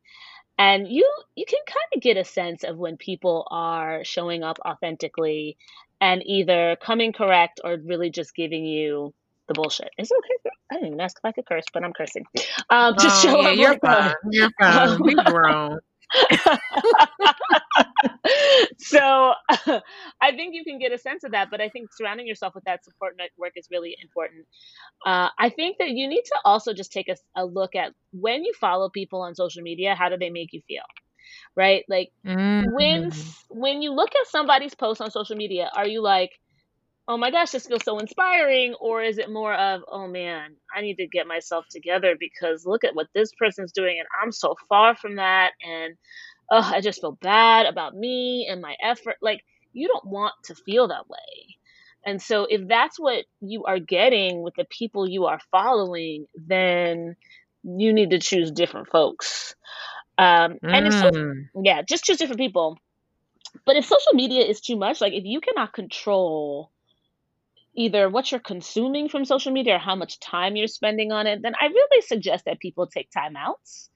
[0.61, 4.59] and you you can kind of get a sense of when people are showing up
[4.65, 5.57] authentically
[6.03, 9.15] and either coming correct or really just giving you
[9.49, 9.89] the bullshit.
[9.99, 10.55] Is it okay?
[10.71, 12.25] I didn't even ask if I could curse, but I'm cursing.
[12.69, 13.57] Um, just oh, show yeah, up.
[13.57, 14.15] You're fine.
[14.31, 15.03] You're fine.
[15.03, 15.81] We grown.
[18.79, 19.33] So
[20.21, 22.65] I think you can get a sense of that, but I think surrounding yourself with
[22.65, 24.47] that support network is really important.
[25.07, 28.45] Uh, I think that you need to also just take a, a, look at when
[28.45, 30.83] you follow people on social media, how do they make you feel?
[31.57, 31.85] Right?
[31.89, 32.73] Like mm-hmm.
[32.75, 33.13] when
[33.49, 36.33] when you look at somebody's post on social media, are you like,
[37.11, 38.75] oh my gosh, this feels so inspiring?
[38.75, 42.85] Or is it more of, oh man, I need to get myself together because look
[42.85, 45.51] at what this person's doing and I'm so far from that.
[45.61, 45.97] And
[46.53, 49.17] oh, I just feel bad about me and my effort.
[49.21, 49.41] Like,
[49.73, 51.57] you don't want to feel that way.
[52.07, 57.17] And so, if that's what you are getting with the people you are following, then
[57.65, 59.57] you need to choose different folks.
[60.17, 60.93] Um, and mm.
[60.93, 62.79] so, yeah, just choose different people.
[63.67, 66.71] But if social media is too much, like if you cannot control
[67.75, 71.41] either what you're consuming from social media or how much time you're spending on it,
[71.43, 73.89] then I really suggest that people take time outs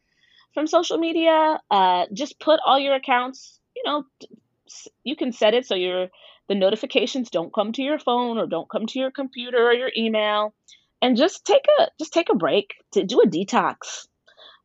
[0.53, 1.61] from social media.
[1.71, 4.05] Uh, just put all your accounts, you know,
[5.03, 6.09] you can set it so your
[6.49, 9.91] the notifications don't come to your phone or don't come to your computer or your
[9.97, 10.55] email.
[11.01, 12.75] And just take a just take a break.
[12.93, 14.07] To do a detox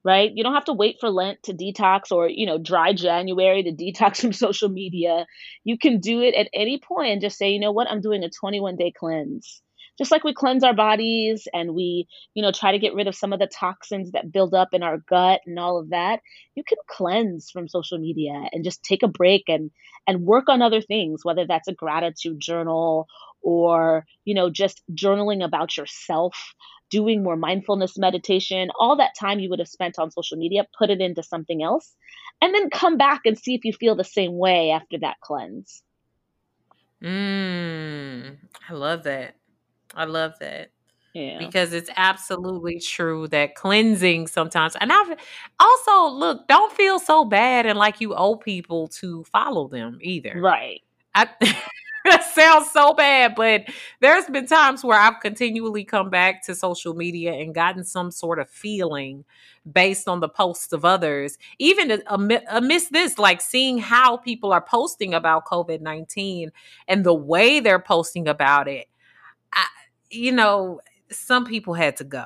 [0.04, 0.32] right?
[0.34, 3.72] You don't have to wait for Lent to detox or, you know, dry January to
[3.84, 5.26] detox from social media.
[5.64, 8.24] You can do it at any point and just say, you know what, I'm doing
[8.24, 9.62] a 21 day cleanse.
[10.00, 13.16] Just like we cleanse our bodies and we, you know, try to get rid of
[13.16, 16.22] some of the toxins that build up in our gut and all of that,
[16.56, 19.70] you can cleanse from social media and just take a break and
[20.08, 23.08] and work on other things, whether that's a gratitude journal
[23.42, 26.56] or, you know, just journaling about yourself
[26.90, 30.90] doing more mindfulness meditation, all that time you would have spent on social media, put
[30.90, 31.96] it into something else,
[32.42, 35.84] and then come back and see if you feel the same way after that cleanse.
[37.02, 39.36] Mm, I love that.
[40.00, 40.72] I love that.
[41.14, 41.40] Yeah.
[41.40, 45.18] Because it's absolutely true that cleansing sometimes, and I've
[45.60, 50.40] also look, don't feel so bad and like you owe people to follow them either.
[50.40, 50.82] Right.
[51.16, 51.28] I,
[52.06, 53.64] that sounds so bad, but
[54.00, 58.40] there's been times where I've continually come back to social media and gotten some sort
[58.40, 59.26] of feeling
[59.70, 61.38] based on the posts of others.
[61.58, 62.02] Even
[62.50, 66.52] amidst this, like seeing how people are posting about COVID 19
[66.88, 68.88] and the way they're posting about it,
[70.10, 72.26] you know, some people had to go.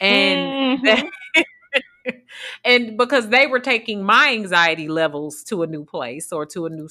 [0.00, 2.12] And mm-hmm.
[2.64, 6.70] and because they were taking my anxiety levels to a new place or to a
[6.70, 6.88] new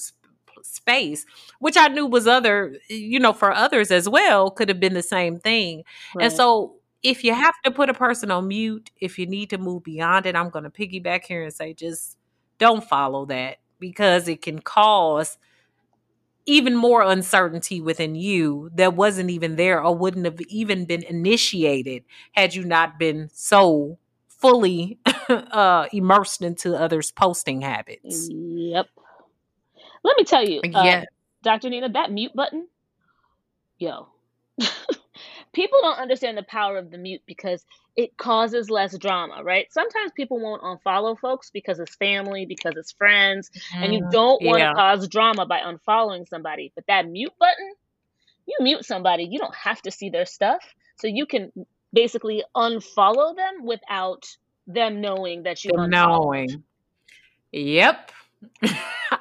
[0.64, 1.26] space,
[1.60, 5.04] which I knew was other, you know, for others as well, could have been the
[5.04, 5.84] same thing.
[6.16, 6.26] Right.
[6.26, 9.58] And so if you have to put a person on mute, if you need to
[9.58, 12.18] move beyond it, I'm going to piggyback here and say just
[12.58, 15.38] don't follow that because it can cause
[16.46, 22.04] even more uncertainty within you that wasn't even there or wouldn't have even been initiated
[22.34, 28.30] had you not been so fully uh, immersed into others' posting habits.
[28.30, 28.88] Yep.
[30.04, 31.06] Let me tell you, uh, yeah.
[31.44, 31.70] Dr.
[31.70, 32.68] Nina, that mute button,
[33.78, 34.08] yo,
[35.54, 39.72] people don't understand the power of the mute because it causes less drama, right?
[39.72, 44.12] Sometimes people won't unfollow folks because it's family, because it's friends, mm, and you mm,
[44.12, 44.74] don't want to yeah.
[44.74, 46.72] cause drama by unfollowing somebody.
[46.76, 47.72] But that mute button,
[48.48, 50.64] you mute somebody, you don't have to see their stuff.
[50.98, 51.52] So you can
[51.94, 54.26] basically unfollow them without
[54.66, 55.88] them knowing that you are.
[55.88, 56.64] knowing.
[57.52, 58.12] Yep.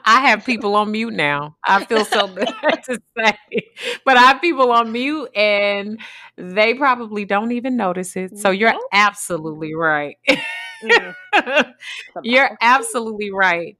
[0.04, 1.56] I have people on mute now.
[1.64, 3.36] I feel so bad to say,
[4.04, 6.00] but I have people on mute and
[6.36, 8.38] they probably don't even notice it.
[8.38, 10.16] So you're absolutely right.
[10.82, 11.14] Mm.
[12.22, 13.76] you're absolutely right.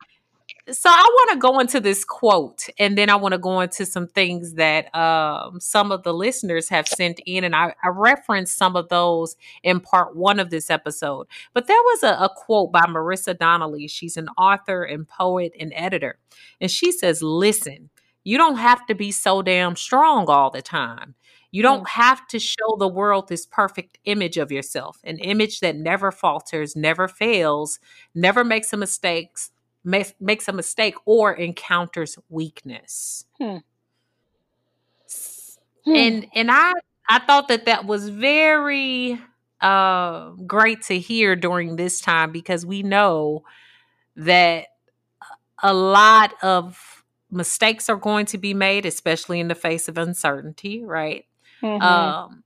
[0.73, 3.85] So I want to go into this quote and then I want to go into
[3.85, 7.45] some things that um, some of the listeners have sent in.
[7.45, 11.27] And I, I, referenced some of those in part one of this episode.
[11.53, 13.87] But there was a, a quote by Marisa Donnelly.
[13.87, 16.19] She's an author and poet and editor.
[16.59, 17.91] And she says, Listen,
[18.25, 21.17] you don't have to be so damn strong all the time.
[21.51, 25.77] You don't have to show the world this perfect image of yourself, an image that
[25.77, 27.79] never falters, never fails,
[28.15, 29.51] never makes a mistakes,
[29.85, 33.27] makes, makes a mistake or encounters weakness.
[33.39, 33.59] Hmm.
[35.85, 35.97] Hmm.
[35.97, 36.73] And and I
[37.09, 39.21] I thought that that was very
[39.61, 43.45] uh, great to hear during this time because we know
[44.17, 44.67] that
[45.63, 50.83] a lot of mistakes are going to be made, especially in the face of uncertainty,
[50.83, 51.25] right?
[51.63, 51.83] Mm-hmm.
[51.83, 52.45] Um,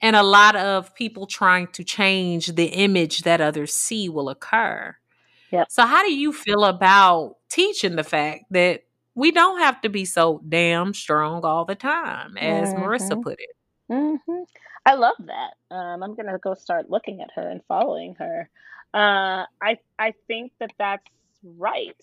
[0.00, 4.96] and a lot of people trying to change the image that others see will occur.
[5.52, 5.70] Yep.
[5.70, 8.84] So, how do you feel about teaching the fact that
[9.14, 12.82] we don't have to be so damn strong all the time, as mm-hmm.
[12.82, 13.56] Marisa put it?
[13.90, 14.42] Mm-hmm.
[14.86, 15.74] I love that.
[15.74, 18.48] Um, I'm gonna go start looking at her and following her.
[18.94, 21.06] Uh, I I think that that's
[21.44, 22.00] right,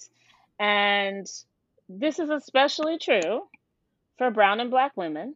[0.60, 1.28] and
[1.90, 3.48] this is especially true
[4.20, 5.36] for brown and black women mm-hmm.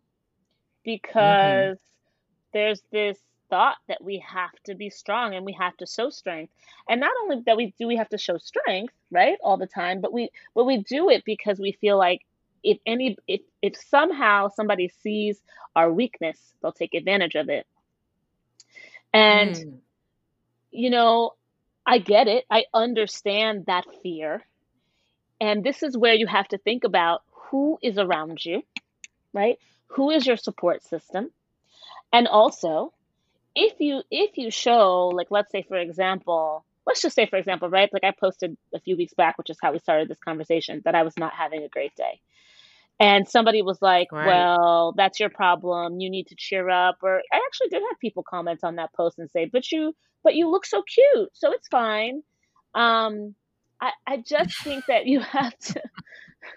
[0.84, 2.50] because mm-hmm.
[2.54, 3.18] there's this
[3.54, 6.52] thought that we have to be strong and we have to show strength.
[6.90, 10.02] And not only that we do we have to show strength right all the time
[10.02, 12.22] but we but we do it because we feel like
[12.64, 15.38] if any if if somehow somebody sees
[15.76, 17.68] our weakness they'll take advantage of it.
[19.14, 19.78] And mm.
[20.72, 21.34] you know
[21.86, 22.46] i get it.
[22.50, 24.42] I understand that fear.
[25.40, 28.64] And this is where you have to think about who is around you
[29.34, 29.60] right?
[29.90, 31.30] Who is your support system?
[32.12, 32.94] And also
[33.56, 37.70] if you if you show like let's say for example let's just say for example
[37.70, 40.82] right like i posted a few weeks back which is how we started this conversation
[40.86, 42.20] that i was not having a great day.
[43.00, 44.28] And somebody was like right.
[44.28, 46.00] well that's your problem.
[46.00, 46.98] You need to cheer up.
[47.02, 50.36] Or i actually did have people comment on that post and say but you but
[50.36, 52.22] you look so cute so it's fine.
[52.76, 53.36] Um
[53.82, 55.82] i i just think that you have to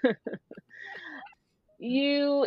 [1.78, 2.47] you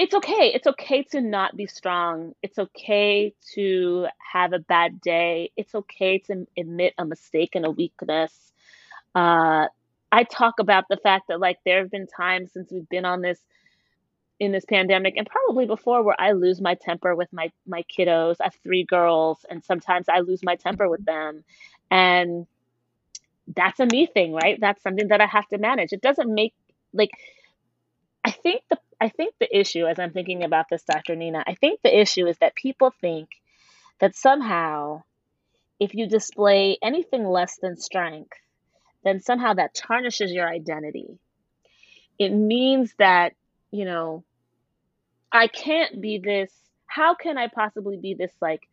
[0.00, 0.50] it's okay.
[0.54, 2.34] It's okay to not be strong.
[2.42, 5.52] It's okay to have a bad day.
[5.58, 8.32] It's okay to admit a mistake and a weakness.
[9.14, 9.66] Uh,
[10.10, 13.20] I talk about the fact that like there have been times since we've been on
[13.20, 13.38] this
[14.38, 18.36] in this pandemic and probably before where I lose my temper with my my kiddos.
[18.40, 21.44] I have three girls and sometimes I lose my temper with them.
[21.90, 22.46] And
[23.54, 24.58] that's a me thing, right?
[24.58, 25.92] That's something that I have to manage.
[25.92, 26.54] It doesn't make
[26.94, 27.10] like
[28.24, 31.16] I think the I think the issue, as I'm thinking about this, Dr.
[31.16, 33.30] Nina, I think the issue is that people think
[33.98, 35.02] that somehow
[35.80, 38.36] if you display anything less than strength,
[39.02, 41.18] then somehow that tarnishes your identity.
[42.18, 43.32] It means that,
[43.70, 44.22] you know,
[45.32, 46.52] I can't be this.
[46.86, 48.68] How can I possibly be this, like,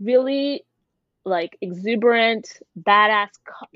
[0.00, 0.64] really
[1.26, 3.28] like exuberant, badass,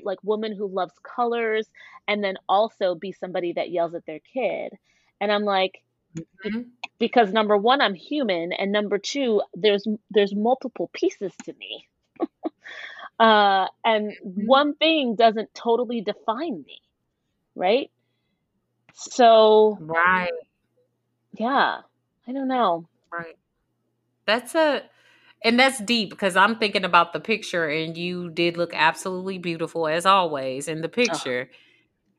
[0.03, 1.67] like woman who loves colors,
[2.07, 4.73] and then also be somebody that yells at their kid?
[5.21, 5.81] And I'm like,
[6.15, 6.61] mm-hmm.
[6.97, 11.87] because number one, I'm human, and number two, there's there's multiple pieces to me.
[13.19, 14.45] uh, and mm-hmm.
[14.45, 16.81] one thing doesn't totally define me,
[17.55, 17.91] right?
[18.93, 20.29] So, right,
[21.33, 21.81] yeah,
[22.27, 23.37] I don't know, right.
[24.25, 24.83] That's a
[25.41, 29.87] and that's deep because I'm thinking about the picture, and you did look absolutely beautiful
[29.87, 31.49] as always in the picture.
[31.49, 31.55] Oh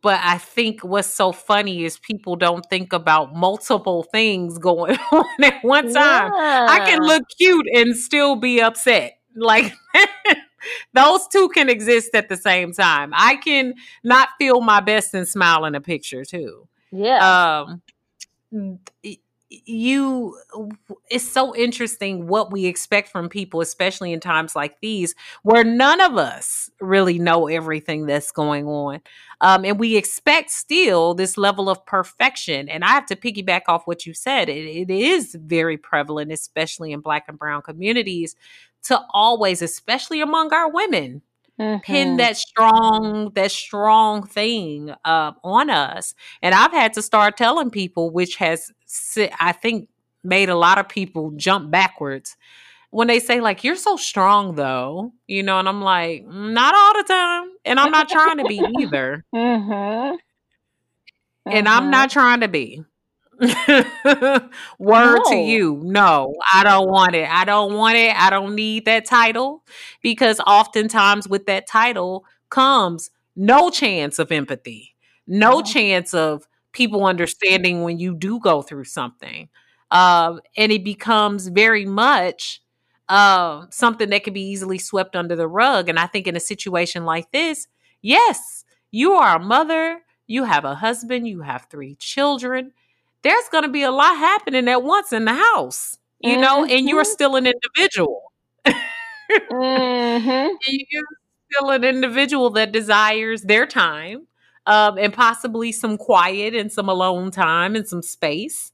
[0.03, 5.45] but I think what's so funny is people don't think about multiple things going on
[5.45, 6.33] at one time.
[6.35, 6.67] Yeah.
[6.69, 9.19] I can look cute and still be upset.
[9.37, 9.73] Like
[10.95, 13.13] those two can exist at the same time.
[13.15, 16.67] I can not feel my best and smile in a picture too.
[16.91, 17.65] Yeah.
[17.67, 17.83] Um
[19.51, 20.39] you
[21.09, 26.01] it's so interesting what we expect from people especially in times like these where none
[26.01, 29.01] of us really know everything that's going on.
[29.41, 32.69] Um, and we expect still this level of perfection.
[32.69, 34.49] And i have to piggyback off what you said.
[34.49, 38.37] It, it is very prevalent especially in black and brown communities
[38.85, 41.23] to always especially among our women
[41.61, 41.81] mm-hmm.
[41.81, 47.71] pin that strong that strong thing uh, on us and i've had to start telling
[47.71, 48.73] people which has
[49.41, 49.89] i think
[50.25, 52.37] made a lot of people jump backwards
[52.91, 56.95] when they say like you're so strong though you know and i'm like not all
[56.95, 60.17] the time and i'm not trying to be either mm-hmm.
[61.47, 61.91] and i'm mm-hmm.
[61.91, 62.83] not trying to be
[64.79, 65.23] Word no.
[65.31, 65.81] to you.
[65.83, 67.29] No, I don't want it.
[67.29, 68.15] I don't want it.
[68.15, 69.65] I don't need that title
[70.03, 74.95] because oftentimes with that title comes no chance of empathy,
[75.27, 79.49] no chance of people understanding when you do go through something.
[79.91, 82.61] Uh, and it becomes very much
[83.09, 85.89] uh, something that can be easily swept under the rug.
[85.89, 87.67] And I think in a situation like this,
[88.03, 92.73] yes, you are a mother, you have a husband, you have three children
[93.23, 96.41] there's going to be a lot happening at once in the house, you mm-hmm.
[96.41, 97.11] know, and you're mm-hmm.
[97.11, 98.33] still an individual.
[98.67, 100.49] mm-hmm.
[100.69, 101.03] You're
[101.53, 104.27] still an individual that desires their time
[104.67, 108.73] um, and possibly some quiet and some alone time and some space.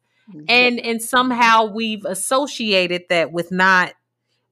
[0.49, 3.95] And and somehow we've associated that with not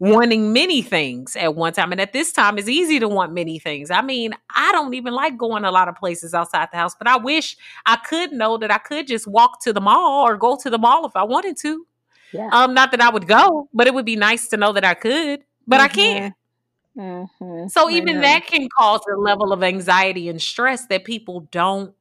[0.05, 1.91] wanting many things at one time.
[1.93, 3.91] And at this time, it's easy to want many things.
[3.91, 7.09] I mean, I don't even like going a lot of places outside the house, but
[7.09, 10.59] I wish I could know that I could just walk to the mall or go
[10.63, 11.87] to the mall if I wanted to.
[12.33, 12.49] Yeah.
[12.53, 14.95] Um, not that I would go, but it would be nice to know that I
[14.95, 15.85] could, but mm-hmm.
[15.85, 16.35] I can't.
[16.97, 17.69] Mm-hmm.
[17.69, 21.95] So even that can cause a level of anxiety and stress that people don't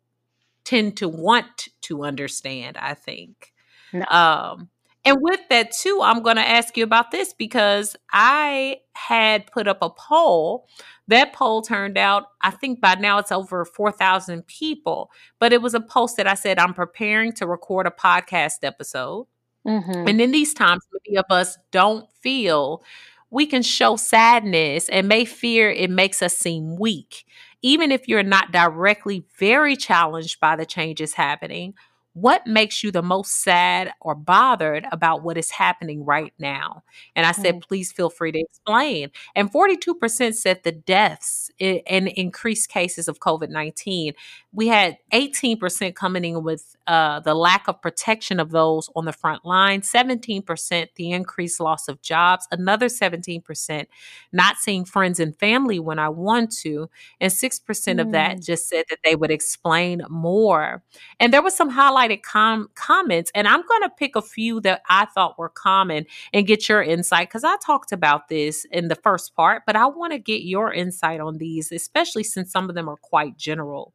[0.66, 3.54] tend to want to understand, I think.
[3.92, 4.06] No.
[4.06, 4.70] Um,
[5.06, 9.68] and with that, too, I'm going to ask you about this because I had put
[9.68, 10.68] up a poll.
[11.10, 15.74] That poll turned out, I think by now it's over 4,000 people, but it was
[15.74, 19.28] a post that I said, I'm preparing to record a podcast episode.
[19.68, 20.08] Mm-hmm.
[20.08, 22.84] And in these times, many of us don't feel
[23.30, 27.26] we can show sadness and may fear it makes us seem weak.
[27.62, 31.74] Even if you're not directly very challenged by the changes happening,
[32.14, 36.84] what makes you the most sad or bothered about what is happening right now?
[37.16, 37.68] And I said, mm.
[37.68, 39.10] please feel free to explain.
[39.36, 44.14] And 42% said the deaths and increased cases of COVID 19.
[44.52, 49.14] We had 18% coming in with uh, the lack of protection of those on the
[49.14, 53.88] front line, 17% the increased loss of jobs, another 17%
[54.32, 56.90] not seeing friends and family when I want to,
[57.20, 58.02] and 6% mm.
[58.02, 58.46] of that mm.
[58.46, 60.84] just said that they would explain more.
[61.20, 64.62] And there was some highlight highlighted com- comments, and I'm going to pick a few
[64.62, 68.88] that I thought were common and get your insight because I talked about this in
[68.88, 72.70] the first part, but I want to get your insight on these, especially since some
[72.70, 73.94] of them are quite general.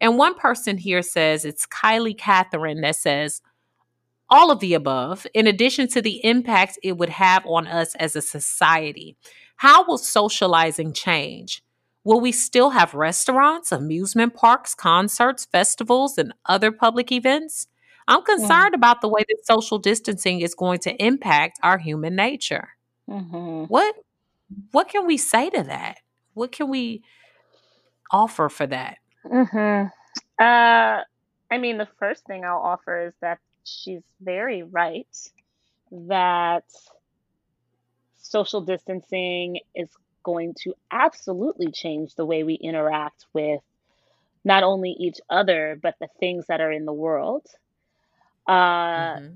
[0.00, 3.42] And one person here says it's Kylie Catherine that says,
[4.32, 8.14] all of the above, in addition to the impact it would have on us as
[8.14, 9.16] a society.
[9.56, 11.64] How will socializing change?
[12.04, 17.66] Will we still have restaurants, amusement parks, concerts, festivals, and other public events?
[18.08, 18.78] I'm concerned yeah.
[18.78, 22.70] about the way that social distancing is going to impact our human nature.
[23.08, 23.64] Mm-hmm.
[23.64, 23.94] What
[24.72, 25.98] what can we say to that?
[26.34, 27.02] What can we
[28.10, 28.98] offer for that?
[29.24, 29.86] Mm-hmm.
[30.42, 31.02] Uh,
[31.52, 35.06] I mean, the first thing I'll offer is that she's very right
[35.90, 36.64] that
[38.16, 39.90] social distancing is
[40.22, 43.60] going to absolutely change the way we interact with
[44.44, 47.46] not only each other, but the things that are in the world.
[48.46, 49.34] Uh, mm-hmm.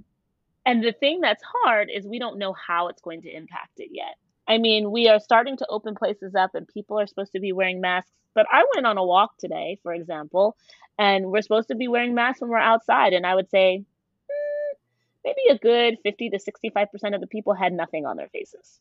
[0.67, 3.91] And the thing that's hard is we don't know how it's going to impact it
[3.93, 4.17] yet.
[4.49, 7.53] I mean, we are starting to open places up and people are supposed to be
[7.53, 8.11] wearing masks.
[8.35, 10.57] But I went on a walk today, for example,
[10.99, 13.13] and we're supposed to be wearing masks when we're outside.
[13.13, 13.85] And I would say
[14.31, 14.79] mm,
[15.25, 18.81] maybe a good 50 to 65% of the people had nothing on their faces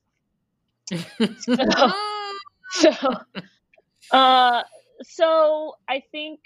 [1.39, 1.55] so,
[2.71, 2.91] so,
[4.11, 4.63] uh,
[5.01, 6.39] so I think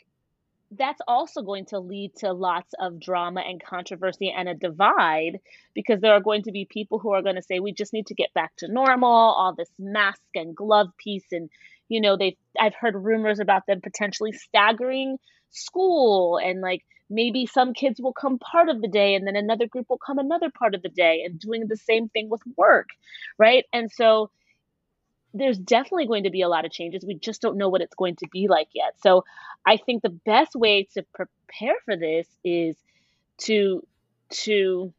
[0.72, 5.40] that's also going to lead to lots of drama and controversy and a divide
[5.74, 8.08] because there are going to be people who are going to say we just need
[8.08, 11.50] to get back to normal all this mask and glove piece and
[11.88, 15.18] you know they i've heard rumors about them potentially staggering
[15.52, 19.68] school and like maybe some kids will come part of the day and then another
[19.68, 22.90] group will come another part of the day and doing the same thing with work
[23.38, 23.66] right?
[23.74, 24.30] And so
[25.34, 27.06] there's definitely going to be a lot of changes.
[27.06, 28.94] We just don't know what it's going to be like yet.
[29.02, 29.24] So
[29.66, 32.76] i think the best way to prepare for this is
[33.40, 33.86] to
[34.30, 34.94] to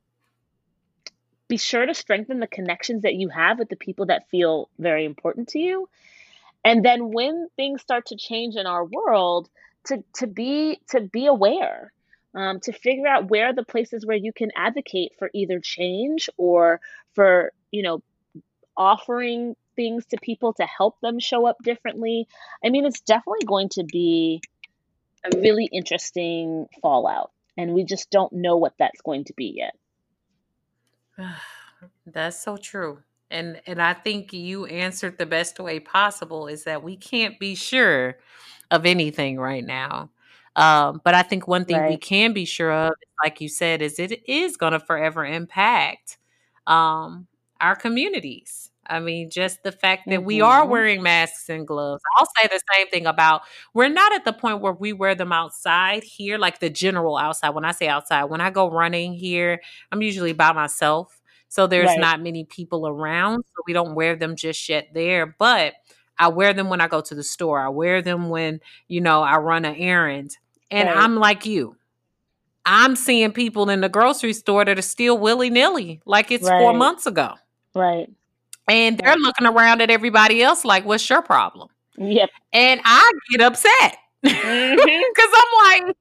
[1.48, 5.06] be sure to strengthen the connections that you have with the people that feel very
[5.06, 5.88] important to you.
[6.62, 9.48] And then when things start to change in our world,
[9.86, 11.92] to to be to be aware,
[12.38, 16.30] um, to figure out where are the places where you can advocate for either change
[16.36, 16.80] or
[17.14, 18.00] for you know
[18.76, 22.28] offering things to people to help them show up differently.
[22.64, 24.40] I mean, it's definitely going to be
[25.24, 29.74] a really interesting fallout, and we just don't know what that's going to be yet.
[32.06, 33.02] That's so true.
[33.30, 37.54] And and I think you answered the best way possible is that we can't be
[37.54, 38.16] sure
[38.70, 40.10] of anything right now.
[40.56, 42.92] Um, but I think one thing we can be sure of,
[43.22, 46.18] like you said, is it is going to forever impact
[46.66, 47.26] um,
[47.60, 48.70] our communities.
[48.86, 52.02] I mean, just the fact that we are hmm wearing masks and gloves.
[52.18, 53.42] I'll say the same thing about
[53.74, 57.50] we're not at the point where we wear them outside here, like the general outside.
[57.50, 59.60] When I say outside, when I go running here,
[59.92, 61.20] I'm usually by myself.
[61.48, 61.98] So there's Right.
[61.98, 63.44] not many people around.
[63.46, 65.34] So we don't wear them just yet there.
[65.38, 65.74] But
[66.18, 67.60] I wear them when I go to the store.
[67.60, 70.36] I wear them when, you know, I run an errand.
[70.70, 70.96] And Right.
[70.96, 71.76] I'm like you.
[72.64, 76.72] I'm seeing people in the grocery store that are still willy nilly, like it's four
[76.74, 77.34] months ago.
[77.74, 78.08] Right.
[78.68, 79.18] And they're Right.
[79.18, 81.68] looking around at everybody else like, what's your problem?
[81.98, 82.30] Yep.
[82.52, 84.90] And I get upset because hmm
[85.34, 85.96] I'm like,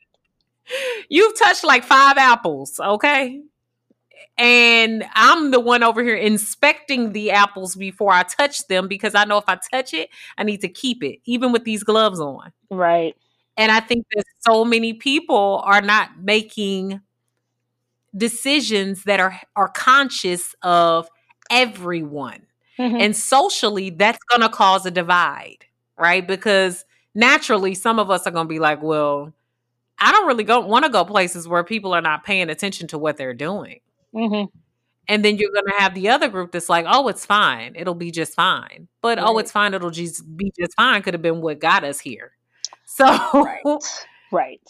[1.09, 3.41] you've touched like five apples, okay?
[4.37, 9.25] And I'm the one over here inspecting the apples before I touch them because I
[9.25, 12.51] know if I touch it, I need to keep it, even with these gloves on.
[12.69, 13.15] Right.
[13.57, 17.01] And I think that so many people are not making
[18.15, 21.07] decisions that are are conscious of
[21.51, 22.45] everyone.
[22.77, 25.65] hmm And socially, that's going to cause a divide,
[25.97, 26.25] right?
[26.27, 29.33] Because naturally, some of us are going to be like, well,
[29.99, 32.97] I don't really go want to go places where people are not paying attention to
[32.97, 33.79] what they're doing.
[34.17, 34.43] Hmm
[35.07, 37.73] And then you're going to have the other group that's like, oh, it's fine.
[37.75, 38.87] It'll be just fine.
[39.01, 39.73] But oh, it's fine.
[39.73, 42.33] It'll just be just fine could have been what got us here.
[42.89, 43.63] So, Right.
[44.31, 44.61] Right.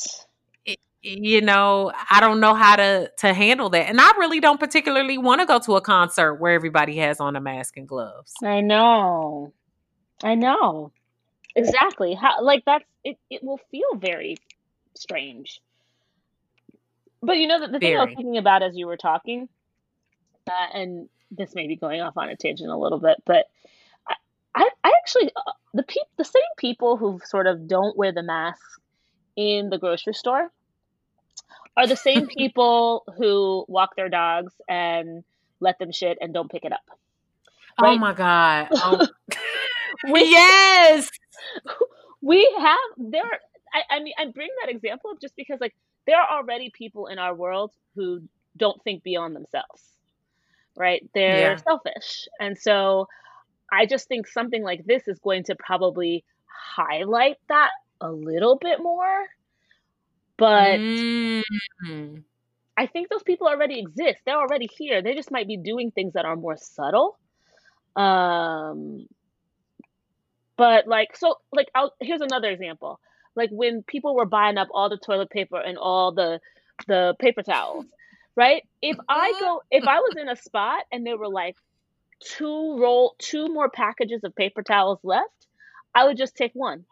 [0.66, 3.88] it- you know, I don't know how to to handle that.
[3.88, 7.36] And I really don't particularly want to go to a concert where everybody has on
[7.36, 8.34] a mask and gloves.
[8.44, 9.54] I know.
[10.24, 10.92] I know.
[11.56, 12.16] Exactly.
[12.16, 14.38] How like that's it it will feel very
[14.96, 15.62] strange.
[17.22, 19.50] But you know that the thing I was thinking about as you were talking,
[20.48, 23.48] uh, and this may be going off on a tangent a little bit, but
[24.08, 24.16] I,
[24.56, 28.24] I, I actually uh, the peop, the same people who sort of don't wear the
[28.24, 28.62] mask
[29.36, 30.52] in the grocery store
[31.76, 35.24] are the same people who walk their dogs and
[35.60, 36.86] let them shit and don't pick it up.
[37.82, 38.68] Oh my God.
[38.74, 39.08] Oh,
[40.12, 41.10] We yes.
[42.22, 43.40] we have there
[43.74, 45.74] I, I mean I bring that example up just because like
[46.08, 48.22] there are already people in our world who
[48.58, 49.84] don't think beyond themselves.
[50.78, 51.08] Right?
[51.14, 51.58] They're Yeah.
[51.58, 52.28] selfish.
[52.40, 53.08] And so
[53.72, 56.26] I just think something like this is going to probably
[56.76, 59.28] highlight that a little bit more.
[60.38, 60.82] But
[61.86, 62.24] Mm.
[62.78, 64.20] I think those people already exist.
[64.26, 65.02] They're already here.
[65.02, 67.18] They just might be doing things that are more subtle.
[67.96, 69.08] Um,
[70.58, 73.00] but like, so like, I'll, here's another example.
[73.38, 76.42] Like when people were buying up all the toilet paper and all the
[76.88, 77.86] the paper towels,
[78.36, 78.64] right?
[78.82, 79.40] If I uh-huh.
[79.40, 81.56] go, if I was in a spot and there were like
[82.20, 85.48] two roll, two more packages of paper towels left,
[85.94, 86.86] I would just take one.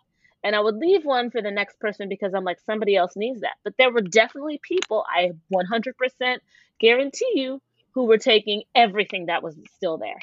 [0.43, 3.41] And I would leave one for the next person because I'm like, somebody else needs
[3.41, 3.55] that.
[3.63, 6.37] But there were definitely people, I 100%
[6.79, 7.61] guarantee you,
[7.95, 10.19] who were taking everything that was still there.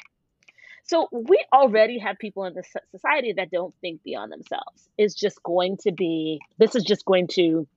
[0.83, 4.89] So we already have people in this so- society that don't think beyond themselves.
[4.97, 7.67] It's just going to be, this is just going to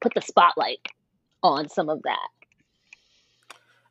[0.00, 0.80] put the spotlight
[1.42, 2.28] on some of that.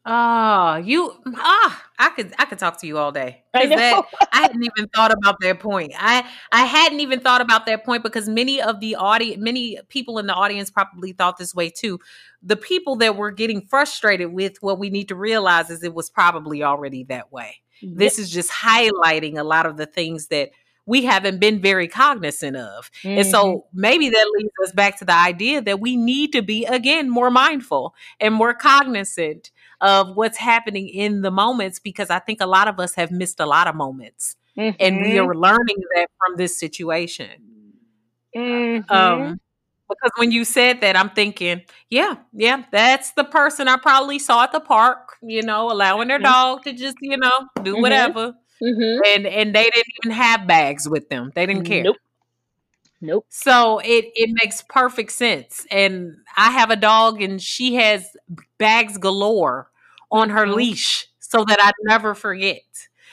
[0.04, 3.44] Oh, you ah, I could I could talk to you all day.
[3.54, 3.76] I know.
[3.76, 5.94] that I hadn't even thought about that point.
[5.96, 10.18] I I hadn't even thought about that point because many of the audience many people
[10.18, 12.00] in the audience probably thought this way too.
[12.42, 16.10] The people that were getting frustrated with what we need to realize is it was
[16.10, 17.61] probably already that way.
[17.96, 20.52] This is just highlighting a lot of the things that
[20.86, 22.90] we haven't been very cognizant of.
[23.16, 23.30] And Mhm.
[23.32, 27.10] so maybe that leads us back to the idea that we need to be, again,
[27.10, 29.52] more mindful and more cognizant
[29.82, 33.40] of what's happening in the moments because I think a lot of us have missed
[33.40, 34.36] a lot of moments
[34.80, 35.28] and we Mhm.
[35.28, 37.30] are learning that from this situation.
[38.36, 38.92] Mhm.
[38.92, 39.40] Um,
[39.92, 44.44] because when you said that, I'm thinking, yeah, yeah, that's the person I probably saw
[44.44, 46.24] at the park, you know, allowing their Mhm.
[46.24, 47.82] dog to just, you know, do Mhm.
[47.82, 48.34] whatever.
[48.62, 49.00] Mhm.
[49.08, 51.32] And and they didn't even have bags with them.
[51.36, 51.84] They didn't care.
[51.84, 51.98] Nope.
[53.04, 53.26] Nope.
[53.30, 55.66] So it it makes perfect sense.
[55.72, 58.06] And I have a dog and she has
[58.60, 59.70] bags galore
[60.12, 60.56] on her Mhm.
[60.56, 61.08] leash.
[61.34, 62.60] so that I never forget.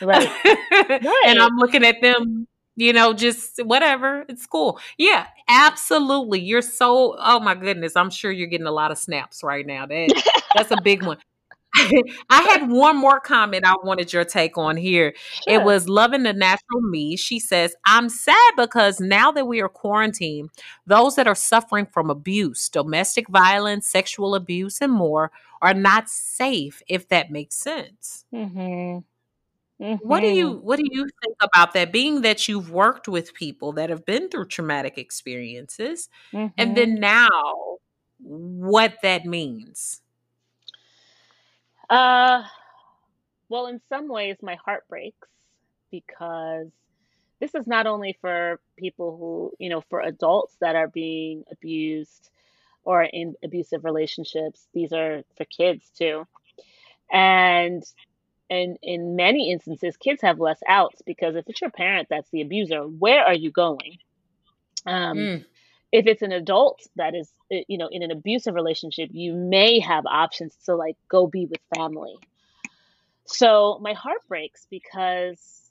[0.00, 0.28] Right.
[0.44, 1.22] right.
[1.26, 4.24] and I'm looking at them, you know, just whatever.
[4.28, 4.80] It's cool.
[4.96, 6.40] Yeah, absolutely.
[6.40, 7.96] You're so oh my goodness.
[7.96, 9.86] I'm sure you're getting a lot of snaps right now.
[9.86, 10.22] That
[10.54, 11.18] that's a big one.
[12.30, 15.14] I had one more comment I wanted your take on here.
[15.46, 15.60] Sure.
[15.60, 17.16] It was loving the natural me.
[17.16, 20.50] She says, I'm sad because now that we are quarantined,
[20.86, 25.30] those that are suffering from abuse, domestic violence, sexual abuse, and more
[25.60, 28.24] are not safe, if that makes sense.
[28.32, 28.98] Mm-hmm.
[29.80, 30.06] Mm-hmm.
[30.06, 30.66] What do you mm-hmm.
[30.66, 31.92] what do you think about that?
[31.92, 36.48] Being that you've worked with people that have been through traumatic experiences, mm-hmm.
[36.58, 37.28] and then now
[38.18, 40.00] what that means.
[41.88, 42.42] Uh,
[43.48, 45.28] well, in some ways, my heart breaks
[45.90, 46.68] because
[47.40, 52.30] this is not only for people who, you know, for adults that are being abused
[52.84, 54.66] or in abusive relationships.
[54.74, 56.26] These are for kids too.
[57.12, 57.82] And
[58.50, 62.42] and in many instances, kids have less outs because if it's your parent that's the
[62.42, 63.98] abuser, where are you going?
[64.86, 65.44] Um, mm.
[65.92, 69.80] if it's an adult that is eh, you know in an abusive relationship you may
[69.80, 72.16] have options to like go be with family.
[73.26, 75.70] So my heart breaks because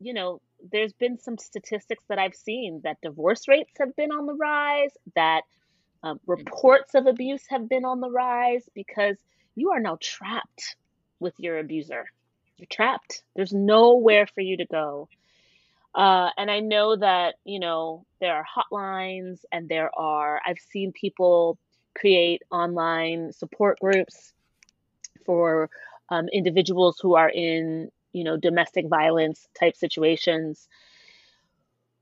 [0.00, 0.40] you know
[0.72, 4.90] there's been some statistics that i've seen that divorce rates have been on the rise
[5.14, 5.42] that
[6.02, 9.16] um, reports of abuse have been on the rise because
[9.54, 10.76] you are now trapped
[11.20, 12.06] with your abuser
[12.58, 15.08] you're trapped there's nowhere for you to go
[15.96, 20.92] uh, and I know that, you know, there are hotlines and there are, I've seen
[20.92, 21.58] people
[21.94, 24.34] create online support groups
[25.24, 25.70] for
[26.10, 30.68] um, individuals who are in, you know, domestic violence type situations.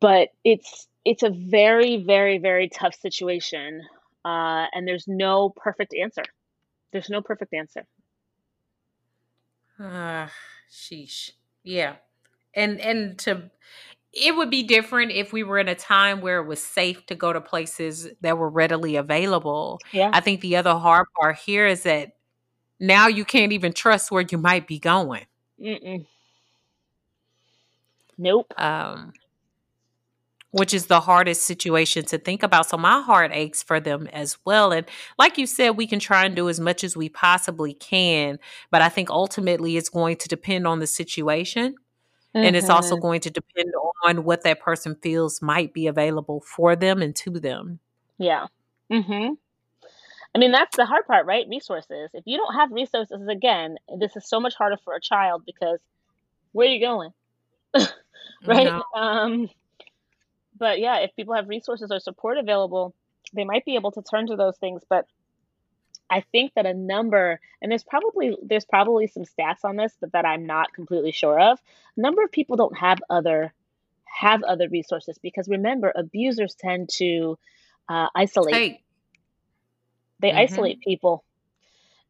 [0.01, 3.83] But it's, it's a very, very, very tough situation.
[4.25, 6.25] Uh, and there's no perfect answer.
[6.91, 7.87] There's no perfect answer.
[9.79, 10.29] Ah, uh,
[10.70, 11.33] sheesh.
[11.62, 11.97] Yeah
[12.55, 13.51] and and to
[14.12, 17.16] it would be different if we were in a time where it was safe to
[17.16, 19.81] go to places that were readily available.
[19.93, 20.11] Yeah.
[20.12, 22.12] I think the other hard part here is that
[22.79, 25.27] now you can't even trust where you might be going.
[25.61, 26.07] Mm-mm.
[28.16, 28.53] Nope.
[28.57, 29.14] Um,
[30.55, 32.68] which is the hardest situation to think about.
[32.68, 34.70] So my heart aches for them as well.
[34.70, 34.86] And
[35.18, 38.38] like you said, we can try and do as much as we possibly can,
[38.70, 41.72] but I think ultimately it's going to depend on the situation.
[42.36, 42.46] Mm-hmm.
[42.46, 43.02] And it's also mm-hmm.
[43.02, 43.72] going to depend
[44.05, 47.80] on what that person feels might be available for them and to them.
[48.18, 48.46] Yeah.
[48.92, 49.36] Mhm.
[50.36, 51.48] I mean, that's the hard part, right?
[51.48, 52.11] Resources.
[52.14, 55.80] If you don't have resources, again, this is so much harder for a child because
[56.52, 57.11] where are you going?
[58.46, 58.66] right?
[58.66, 58.84] No.
[58.94, 59.50] Um,
[60.65, 62.95] but yeah, if people have resources or support available,
[63.35, 64.81] they might be able to turn to those things.
[64.89, 65.05] But
[66.09, 70.12] I think that a number, and there's probably there's probably some stats on this, but
[70.12, 71.61] that I'm not completely sure of.
[71.99, 73.53] A number of people don't have other
[74.07, 77.39] have other resources because remember, abusers tend to
[77.91, 78.55] uh, isolate.
[78.55, 78.83] Hey.
[80.21, 80.39] They mm-hmm.
[80.39, 81.25] isolate people,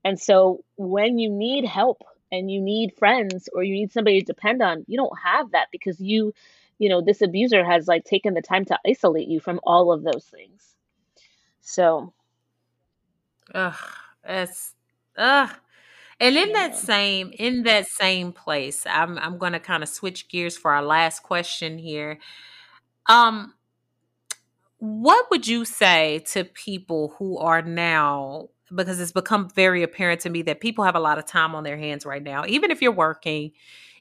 [0.05, 4.27] and so when you need help and you need friends or you need somebody to
[4.27, 6.33] depend on, you don't have that because you,
[6.79, 10.03] you know, this abuser has like taken the time to isolate you from all of
[10.03, 10.77] those things.
[11.61, 12.13] So
[13.55, 13.75] Ugh,
[14.25, 14.75] it's
[15.17, 15.51] ugh.
[16.21, 20.29] And in that same in that same place, I'm I'm going to kind of switch
[20.29, 22.19] gears for our last question here.
[23.09, 23.55] Um
[24.79, 30.31] what would you say to people who are now because it's become very apparent to
[30.31, 32.45] me that people have a lot of time on their hands right now.
[32.47, 33.53] Even if you're working,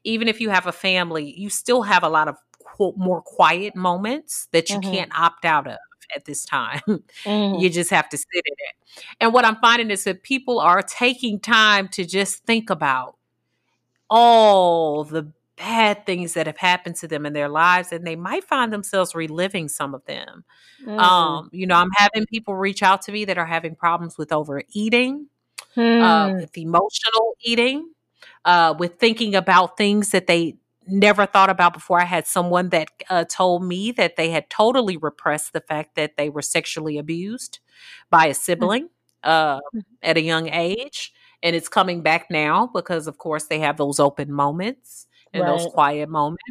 [0.04, 2.38] even if you have a family, you still have a lot of
[2.80, 4.92] more quiet moments that you mm-hmm.
[4.92, 5.78] can't opt out of
[6.16, 6.82] at this time.
[7.26, 7.62] Mm.
[7.62, 9.04] You just have to sit in it.
[9.22, 13.16] And what I'm finding is that people are taking time to just think about
[14.10, 18.44] all the bad things that have happened to them in their lives and they might
[18.44, 20.44] find themselves reliving some of them.
[20.86, 21.00] Mm.
[21.00, 24.34] Um, you know, I'm having people reach out to me that are having problems with
[24.34, 25.28] overeating,
[25.78, 26.02] mm.
[26.02, 26.36] uh, hmm.
[26.38, 27.90] with emotional eating,
[28.46, 30.58] uh, with thinking about things that they
[30.88, 32.00] never thought about before.
[32.00, 36.18] I had someone that uh, told me that they had totally repressed the fact that
[36.18, 37.60] they were sexually abused
[38.10, 38.36] by a mm.
[38.36, 38.90] sibling
[39.24, 39.84] uh, mm.
[40.02, 41.14] at a young age.
[41.42, 45.50] And it's coming back now because, of course, they have those open moments and right.
[45.50, 46.44] those quiet moments.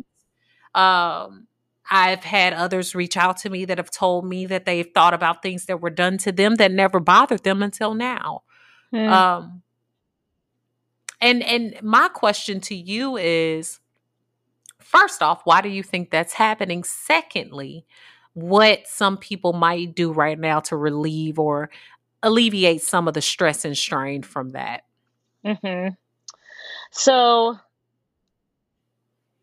[0.75, 1.47] Um,
[1.91, 5.43] I've had others reach out to me that have told me that they've thought about
[5.43, 8.43] things that were done to them that never bothered them until now.
[8.95, 9.11] Mm.
[9.11, 9.63] Um,
[11.21, 13.79] and and my question to you is
[14.93, 16.85] first off, why do you think that's happening?
[16.85, 17.85] Secondly,
[18.35, 21.71] what some people might do right now to relieve or
[22.23, 24.85] alleviate some of the stress and strain from that.
[25.45, 25.95] Mm-hmm.
[26.93, 27.59] So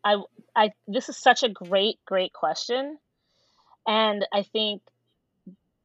[0.02, 0.16] I
[0.56, 2.96] I this is such a great great question
[3.86, 4.82] and I think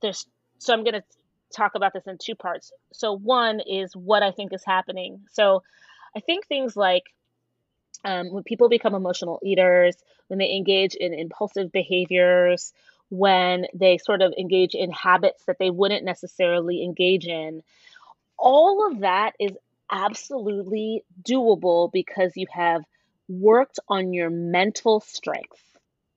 [0.02, 0.26] there's
[0.58, 1.04] so I'm going to
[1.54, 2.72] talk about this in two parts.
[2.94, 5.22] So one is what I think is happening.
[5.32, 5.64] So
[6.16, 7.04] I think things like
[8.04, 9.96] um, when people become emotional eaters,
[10.28, 12.74] when they engage in impulsive behaviors,
[13.10, 17.62] when they sort of engage in habits that they wouldn't necessarily engage in,
[18.38, 19.52] all of that is
[19.92, 22.84] absolutely doable because you have
[23.28, 25.62] worked on your mental strength,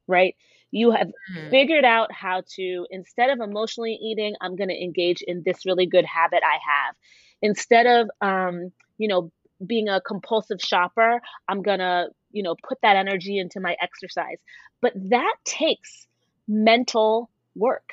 [0.07, 0.35] right?
[0.70, 1.51] You have mm-hmm.
[1.51, 5.87] figured out how to, instead of emotionally eating, I'm going to engage in this really
[5.87, 6.95] good habit I have.
[7.41, 9.31] Instead of, um, you know,
[9.67, 14.39] being a compulsive shopper, I'm going to, you know, put that energy into my exercise.
[14.81, 16.07] But that takes
[16.47, 17.91] mental work.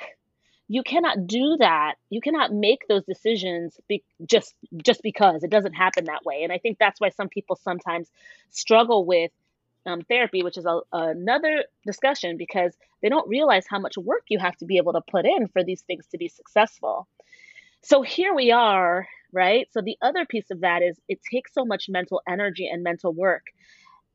[0.68, 1.94] You cannot do that.
[2.10, 6.42] You cannot make those decisions be, just just because it doesn't happen that way.
[6.42, 8.10] And I think that's why some people sometimes
[8.50, 9.30] struggle with
[9.86, 14.38] um, therapy, which is a, another discussion because they don't realize how much work you
[14.40, 17.06] have to be able to put in for these things to be successful.
[17.82, 19.06] So here we are,
[19.36, 19.68] right?
[19.70, 23.12] So the other piece of that is it takes so much mental energy and mental
[23.12, 23.44] work.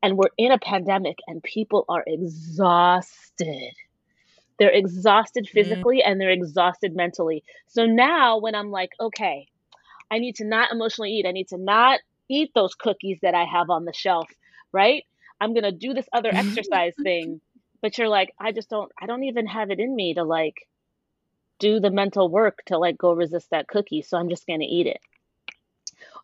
[0.02, 3.74] And we're in a pandemic and people are exhausted.
[4.58, 5.54] They're exhausted mm-hmm.
[5.54, 6.12] physically mm-hmm.
[6.12, 7.44] and they're exhausted mentally.
[7.68, 9.48] So now when I'm like, okay,
[10.10, 13.46] I need to not emotionally eat, I need to not eat those cookies that I
[13.46, 14.28] have on the shelf,
[14.72, 15.04] right?
[15.40, 16.50] I'm going to do this other mm-hmm.
[16.50, 17.42] exercise thing.
[17.84, 20.56] But you're like, I just don't, I don't even have it in me to like
[21.62, 24.02] do the mental work to like go resist that cookie.
[24.02, 25.00] So I'm just going to eat it.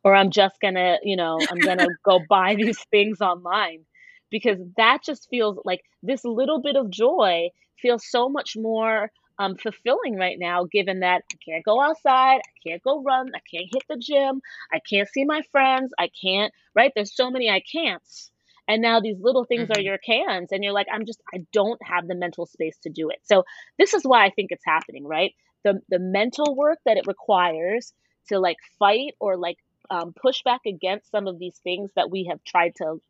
[0.03, 3.85] Or I'm just going to, you know, I'm going to go buy these things online
[4.29, 9.55] because that just feels like this little bit of joy feels so much more um,
[9.55, 13.69] fulfilling right now, given that I can't go outside, I can't go run, I can't
[13.71, 14.41] hit the gym,
[14.73, 16.91] I can't see my friends, I can't, right?
[16.95, 18.31] There's so many I can'ts
[18.67, 19.79] and now these little things mm-hmm.
[19.79, 22.89] are your cans and you're like i'm just i don't have the mental space to
[22.89, 23.19] do it.
[23.23, 23.43] So
[23.77, 25.33] this is why i think it's happening right?
[25.63, 27.93] The the mental work that it requires
[28.27, 29.57] to like fight or like
[29.89, 33.01] um, push back against some of these things that we have tried to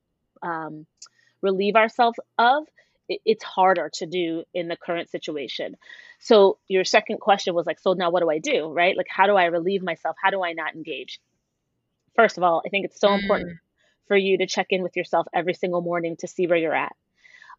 [0.44, 0.86] um,
[1.42, 2.68] relieve ourselves of
[3.10, 5.76] it, it's harder to do in the current situation.
[6.20, 8.72] So your second question was like so now what do i do?
[8.72, 8.96] Right?
[8.96, 10.16] Like how do i relieve myself?
[10.22, 11.20] How do i not engage?
[12.16, 13.22] First of all i think it's so mm.
[13.22, 13.58] important
[14.08, 16.96] for you to check in with yourself every single morning to see where you're at.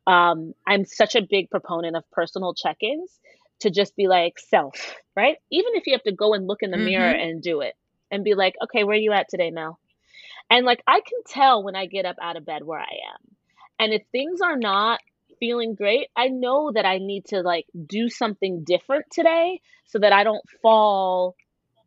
[0.07, 3.19] Um, I'm such a big proponent of personal check ins
[3.61, 5.37] to just be like self, right?
[5.51, 6.87] Even if you have to go and look in the mm-hmm.
[6.87, 7.75] mirror and do it
[8.11, 9.79] and be like, okay, where are you at today, Mel?
[10.51, 13.37] And like, I can tell when I get up out of bed where I am.
[13.79, 15.01] And if things are not
[15.39, 20.13] feeling great, I know that I need to like do something different today so that
[20.13, 21.37] I don't fall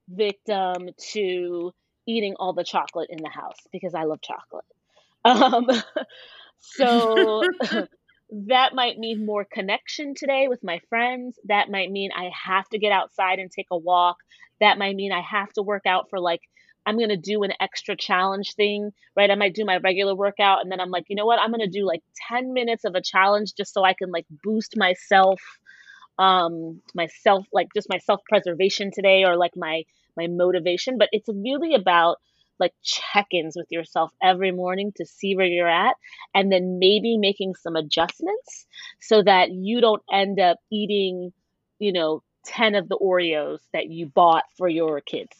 [0.07, 1.73] victim to
[2.11, 4.65] eating all the chocolate in the house because I love chocolate.
[5.23, 5.67] Um,
[6.59, 7.43] so
[8.47, 11.37] that might mean more connection today with my friends.
[11.45, 14.17] That might mean I have to get outside and take a walk.
[14.61, 16.41] That might mean I have to work out for like,
[16.87, 19.29] I'm going to do an extra challenge thing, right?
[19.29, 21.39] I might do my regular workout and then I'm like, you know what?
[21.39, 24.25] I'm going to do like 10 minutes of a challenge just so I can like
[24.43, 25.39] boost myself
[26.19, 29.83] um myself like just my self preservation today or like my
[30.17, 32.17] my motivation, but it's really about
[32.59, 35.95] like check-ins with yourself every morning to see where you're at
[36.35, 38.67] and then maybe making some adjustments
[39.01, 41.33] so that you don't end up eating,
[41.79, 45.35] you know, 10 of the Oreos that you bought for your kids.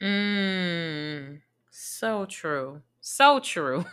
[0.00, 1.40] Mm,
[1.70, 2.80] so true.
[3.00, 3.84] So true.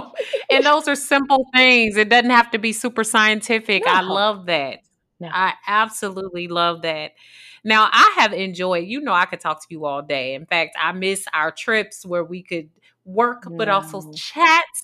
[0.50, 1.96] and those are simple things.
[1.96, 3.84] It doesn't have to be super scientific.
[3.84, 3.92] No.
[3.92, 4.78] I love that.
[5.20, 5.28] No.
[5.32, 7.12] I absolutely love that.
[7.62, 10.34] Now, I have enjoyed, you know, I could talk to you all day.
[10.34, 12.70] In fact, I miss our trips where we could
[13.04, 14.64] work, but also chat.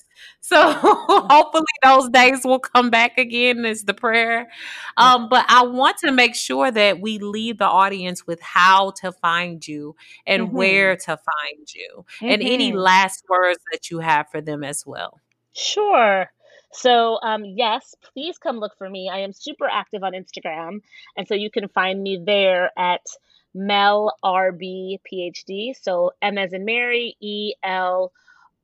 [0.41, 4.49] So hopefully those days will come back again is the prayer.
[4.97, 9.12] Um, but I want to make sure that we leave the audience with how to
[9.12, 9.95] find you
[10.26, 10.57] and mm-hmm.
[10.57, 12.26] where to find you mm-hmm.
[12.28, 12.78] and any mm-hmm.
[12.78, 15.20] last words that you have for them as well.
[15.53, 16.30] Sure.
[16.72, 19.08] So, um, yes, please come look for me.
[19.12, 20.80] I am super active on Instagram.
[21.16, 23.06] And so you can find me there at
[23.54, 25.74] Mel RB PhD.
[25.80, 28.12] So M as in Mary, E L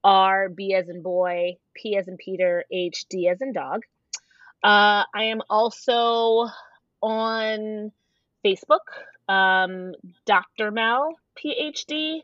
[0.05, 3.85] R B as in boy, P as in Peter, H D as in dog.
[4.63, 6.49] Uh, I am also
[7.01, 7.91] on
[8.45, 8.87] Facebook,
[9.29, 9.95] um,
[10.25, 10.71] Dr.
[10.71, 12.21] Mel PhD,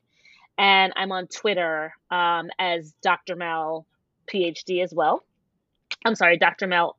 [0.56, 3.34] and I'm on Twitter um, as Dr.
[3.34, 3.86] Mel
[4.32, 5.24] PhD as well.
[6.04, 6.66] I'm sorry, Dr.
[6.66, 6.96] Mel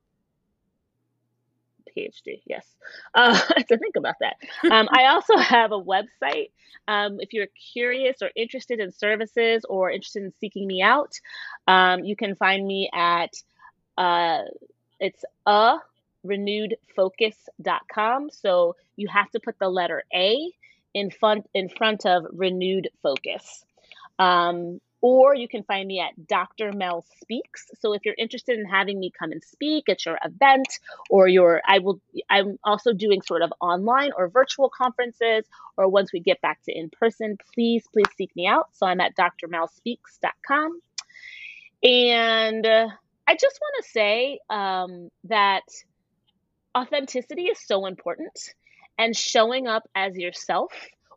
[1.95, 2.41] PhD.
[2.45, 2.65] Yes,
[3.13, 4.37] uh, to think about that.
[4.71, 6.51] Um, I also have a website.
[6.87, 11.13] Um, if you're curious or interested in services or interested in seeking me out,
[11.67, 13.33] um, you can find me at
[13.97, 14.41] uh,
[14.99, 15.77] it's a
[16.25, 18.29] renewedfocus.com.
[18.31, 20.51] So you have to put the letter A
[20.93, 23.63] in front in front of renewed focus.
[24.17, 26.71] Um, or you can find me at Dr.
[26.71, 27.67] Mel Speaks.
[27.79, 30.67] So if you're interested in having me come and speak at your event
[31.09, 35.45] or your I will I'm also doing sort of online or virtual conferences
[35.77, 38.67] or once we get back to in person, please please seek me out.
[38.73, 40.79] So I'm at drmelspeaks.com.
[41.81, 42.89] And uh,
[43.27, 45.63] I just want to say um, that
[46.77, 48.53] authenticity is so important
[48.97, 50.71] and showing up as yourself,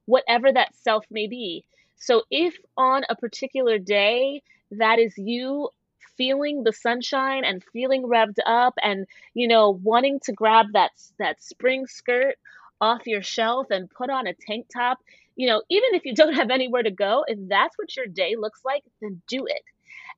[0.05, 1.65] whatever that self may be.
[2.03, 4.43] So if on a particular day
[4.73, 5.71] that is you
[6.17, 11.43] feeling the sunshine and feeling revved up and you know wanting to grab that that
[11.43, 12.37] spring skirt
[12.81, 14.99] off your shelf and put on a tank top,
[15.37, 18.35] you know, even if you don't have anywhere to go, if that's what your day
[18.37, 19.63] looks like, then do it.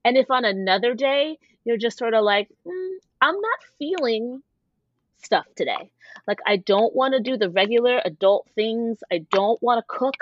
[0.05, 4.43] And if on another day you're just sort of like, mm, I'm not feeling
[5.23, 5.91] stuff today.
[6.27, 9.03] Like, I don't want to do the regular adult things.
[9.13, 10.17] I don't want to cook.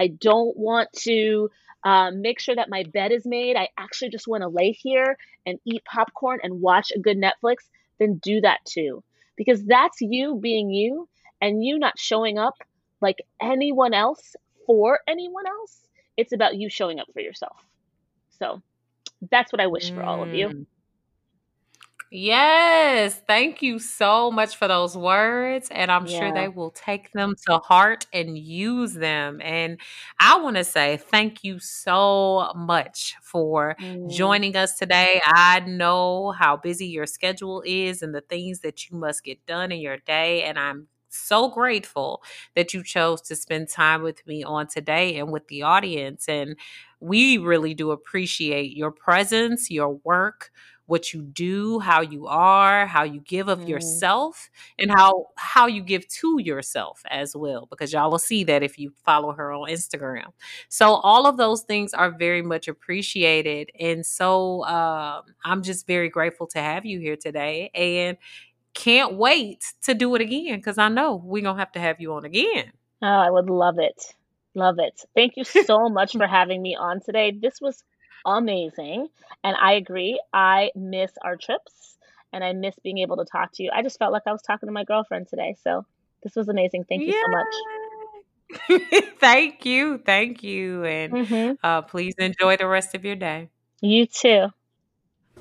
[0.00, 1.50] I don't want to
[1.84, 3.56] um, make sure that my bed is made.
[3.56, 7.56] I actually just want to lay here and eat popcorn and watch a good Netflix.
[7.98, 9.04] Then do that too.
[9.36, 11.08] Because that's you being you
[11.40, 12.54] and you not showing up
[13.02, 14.36] like anyone else
[14.66, 15.80] for anyone else.
[16.16, 17.56] It's about you showing up for yourself.
[18.38, 18.62] So
[19.30, 20.66] that's what I wish for all of you.
[22.12, 25.68] Yes, thank you so much for those words.
[25.70, 29.40] And I'm sure they will take them to heart and use them.
[29.40, 29.78] And
[30.18, 34.06] I want to say thank you so much for Mm.
[34.08, 35.20] joining us today.
[35.24, 39.70] I know how busy your schedule is and the things that you must get done
[39.70, 40.42] in your day.
[40.42, 42.22] And I'm so grateful
[42.56, 46.28] that you chose to spend time with me on today and with the audience.
[46.28, 46.56] And
[47.00, 50.50] we really do appreciate your presence, your work,
[50.90, 53.68] what you do, how you are, how you give of mm.
[53.68, 57.66] yourself, and how how you give to yourself as well.
[57.70, 60.32] Because y'all will see that if you follow her on Instagram.
[60.68, 66.08] So all of those things are very much appreciated, and so um, I'm just very
[66.08, 68.18] grateful to have you here today, and
[68.74, 72.14] can't wait to do it again because I know we're gonna have to have you
[72.14, 72.72] on again.
[73.00, 74.14] Oh, I would love it.
[74.54, 75.00] Love it.
[75.14, 77.30] Thank you so much for having me on today.
[77.30, 77.84] This was
[78.24, 79.08] amazing.
[79.42, 80.20] And I agree.
[80.32, 81.96] I miss our trips
[82.32, 83.70] and I miss being able to talk to you.
[83.72, 85.56] I just felt like I was talking to my girlfriend today.
[85.62, 85.84] So
[86.22, 86.84] this was amazing.
[86.84, 88.82] Thank you so much.
[89.20, 89.98] thank you.
[89.98, 90.84] Thank you.
[90.84, 91.52] And mm-hmm.
[91.62, 93.48] uh, please enjoy the rest of your day.
[93.80, 94.48] You too.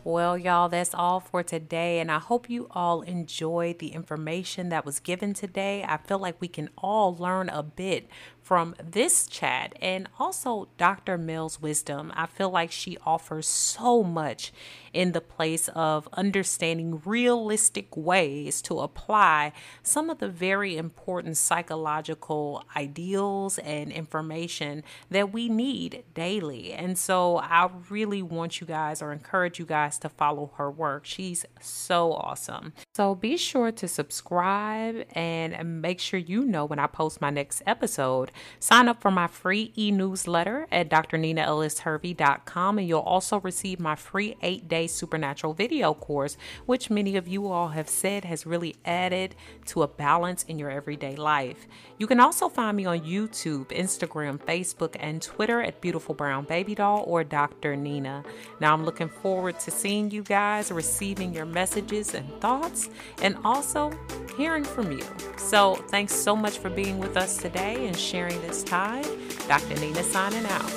[0.03, 1.99] Well, y'all, that's all for today.
[1.99, 5.83] And I hope you all enjoyed the information that was given today.
[5.87, 8.07] I feel like we can all learn a bit
[8.49, 11.19] from this chat and also Dr.
[11.19, 12.11] Mel's wisdom.
[12.15, 14.51] I feel like she offers so much
[14.91, 19.51] in the place of understanding realistic ways to apply
[19.83, 26.73] some of the very important psychological ideals and information that we need daily.
[26.73, 31.05] And so I really want you guys or encourage you guys to follow her work.
[31.05, 32.73] She's so awesome.
[32.95, 37.61] So be sure to subscribe and make sure you know when I post my next
[37.67, 38.31] episode.
[38.59, 44.35] Sign up for my free e newsletter at drninaellishervey.com, and you'll also receive my free
[44.41, 49.35] eight day supernatural video course, which many of you all have said has really added
[49.65, 51.67] to a balance in your everyday life.
[51.97, 56.75] You can also find me on YouTube, Instagram, Facebook, and Twitter at Beautiful Brown Baby
[56.75, 57.75] Doll or Dr.
[57.75, 58.23] Nina.
[58.59, 62.89] Now, I'm looking forward to seeing you guys, receiving your messages and thoughts,
[63.21, 63.91] and also
[64.37, 65.03] hearing from you.
[65.37, 69.05] So, thanks so much for being with us today and sharing this time.
[69.47, 69.75] Dr.
[69.79, 70.71] Nina signing out.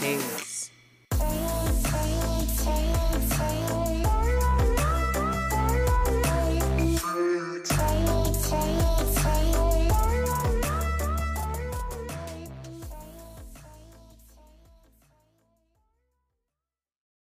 [0.00, 0.47] Peace.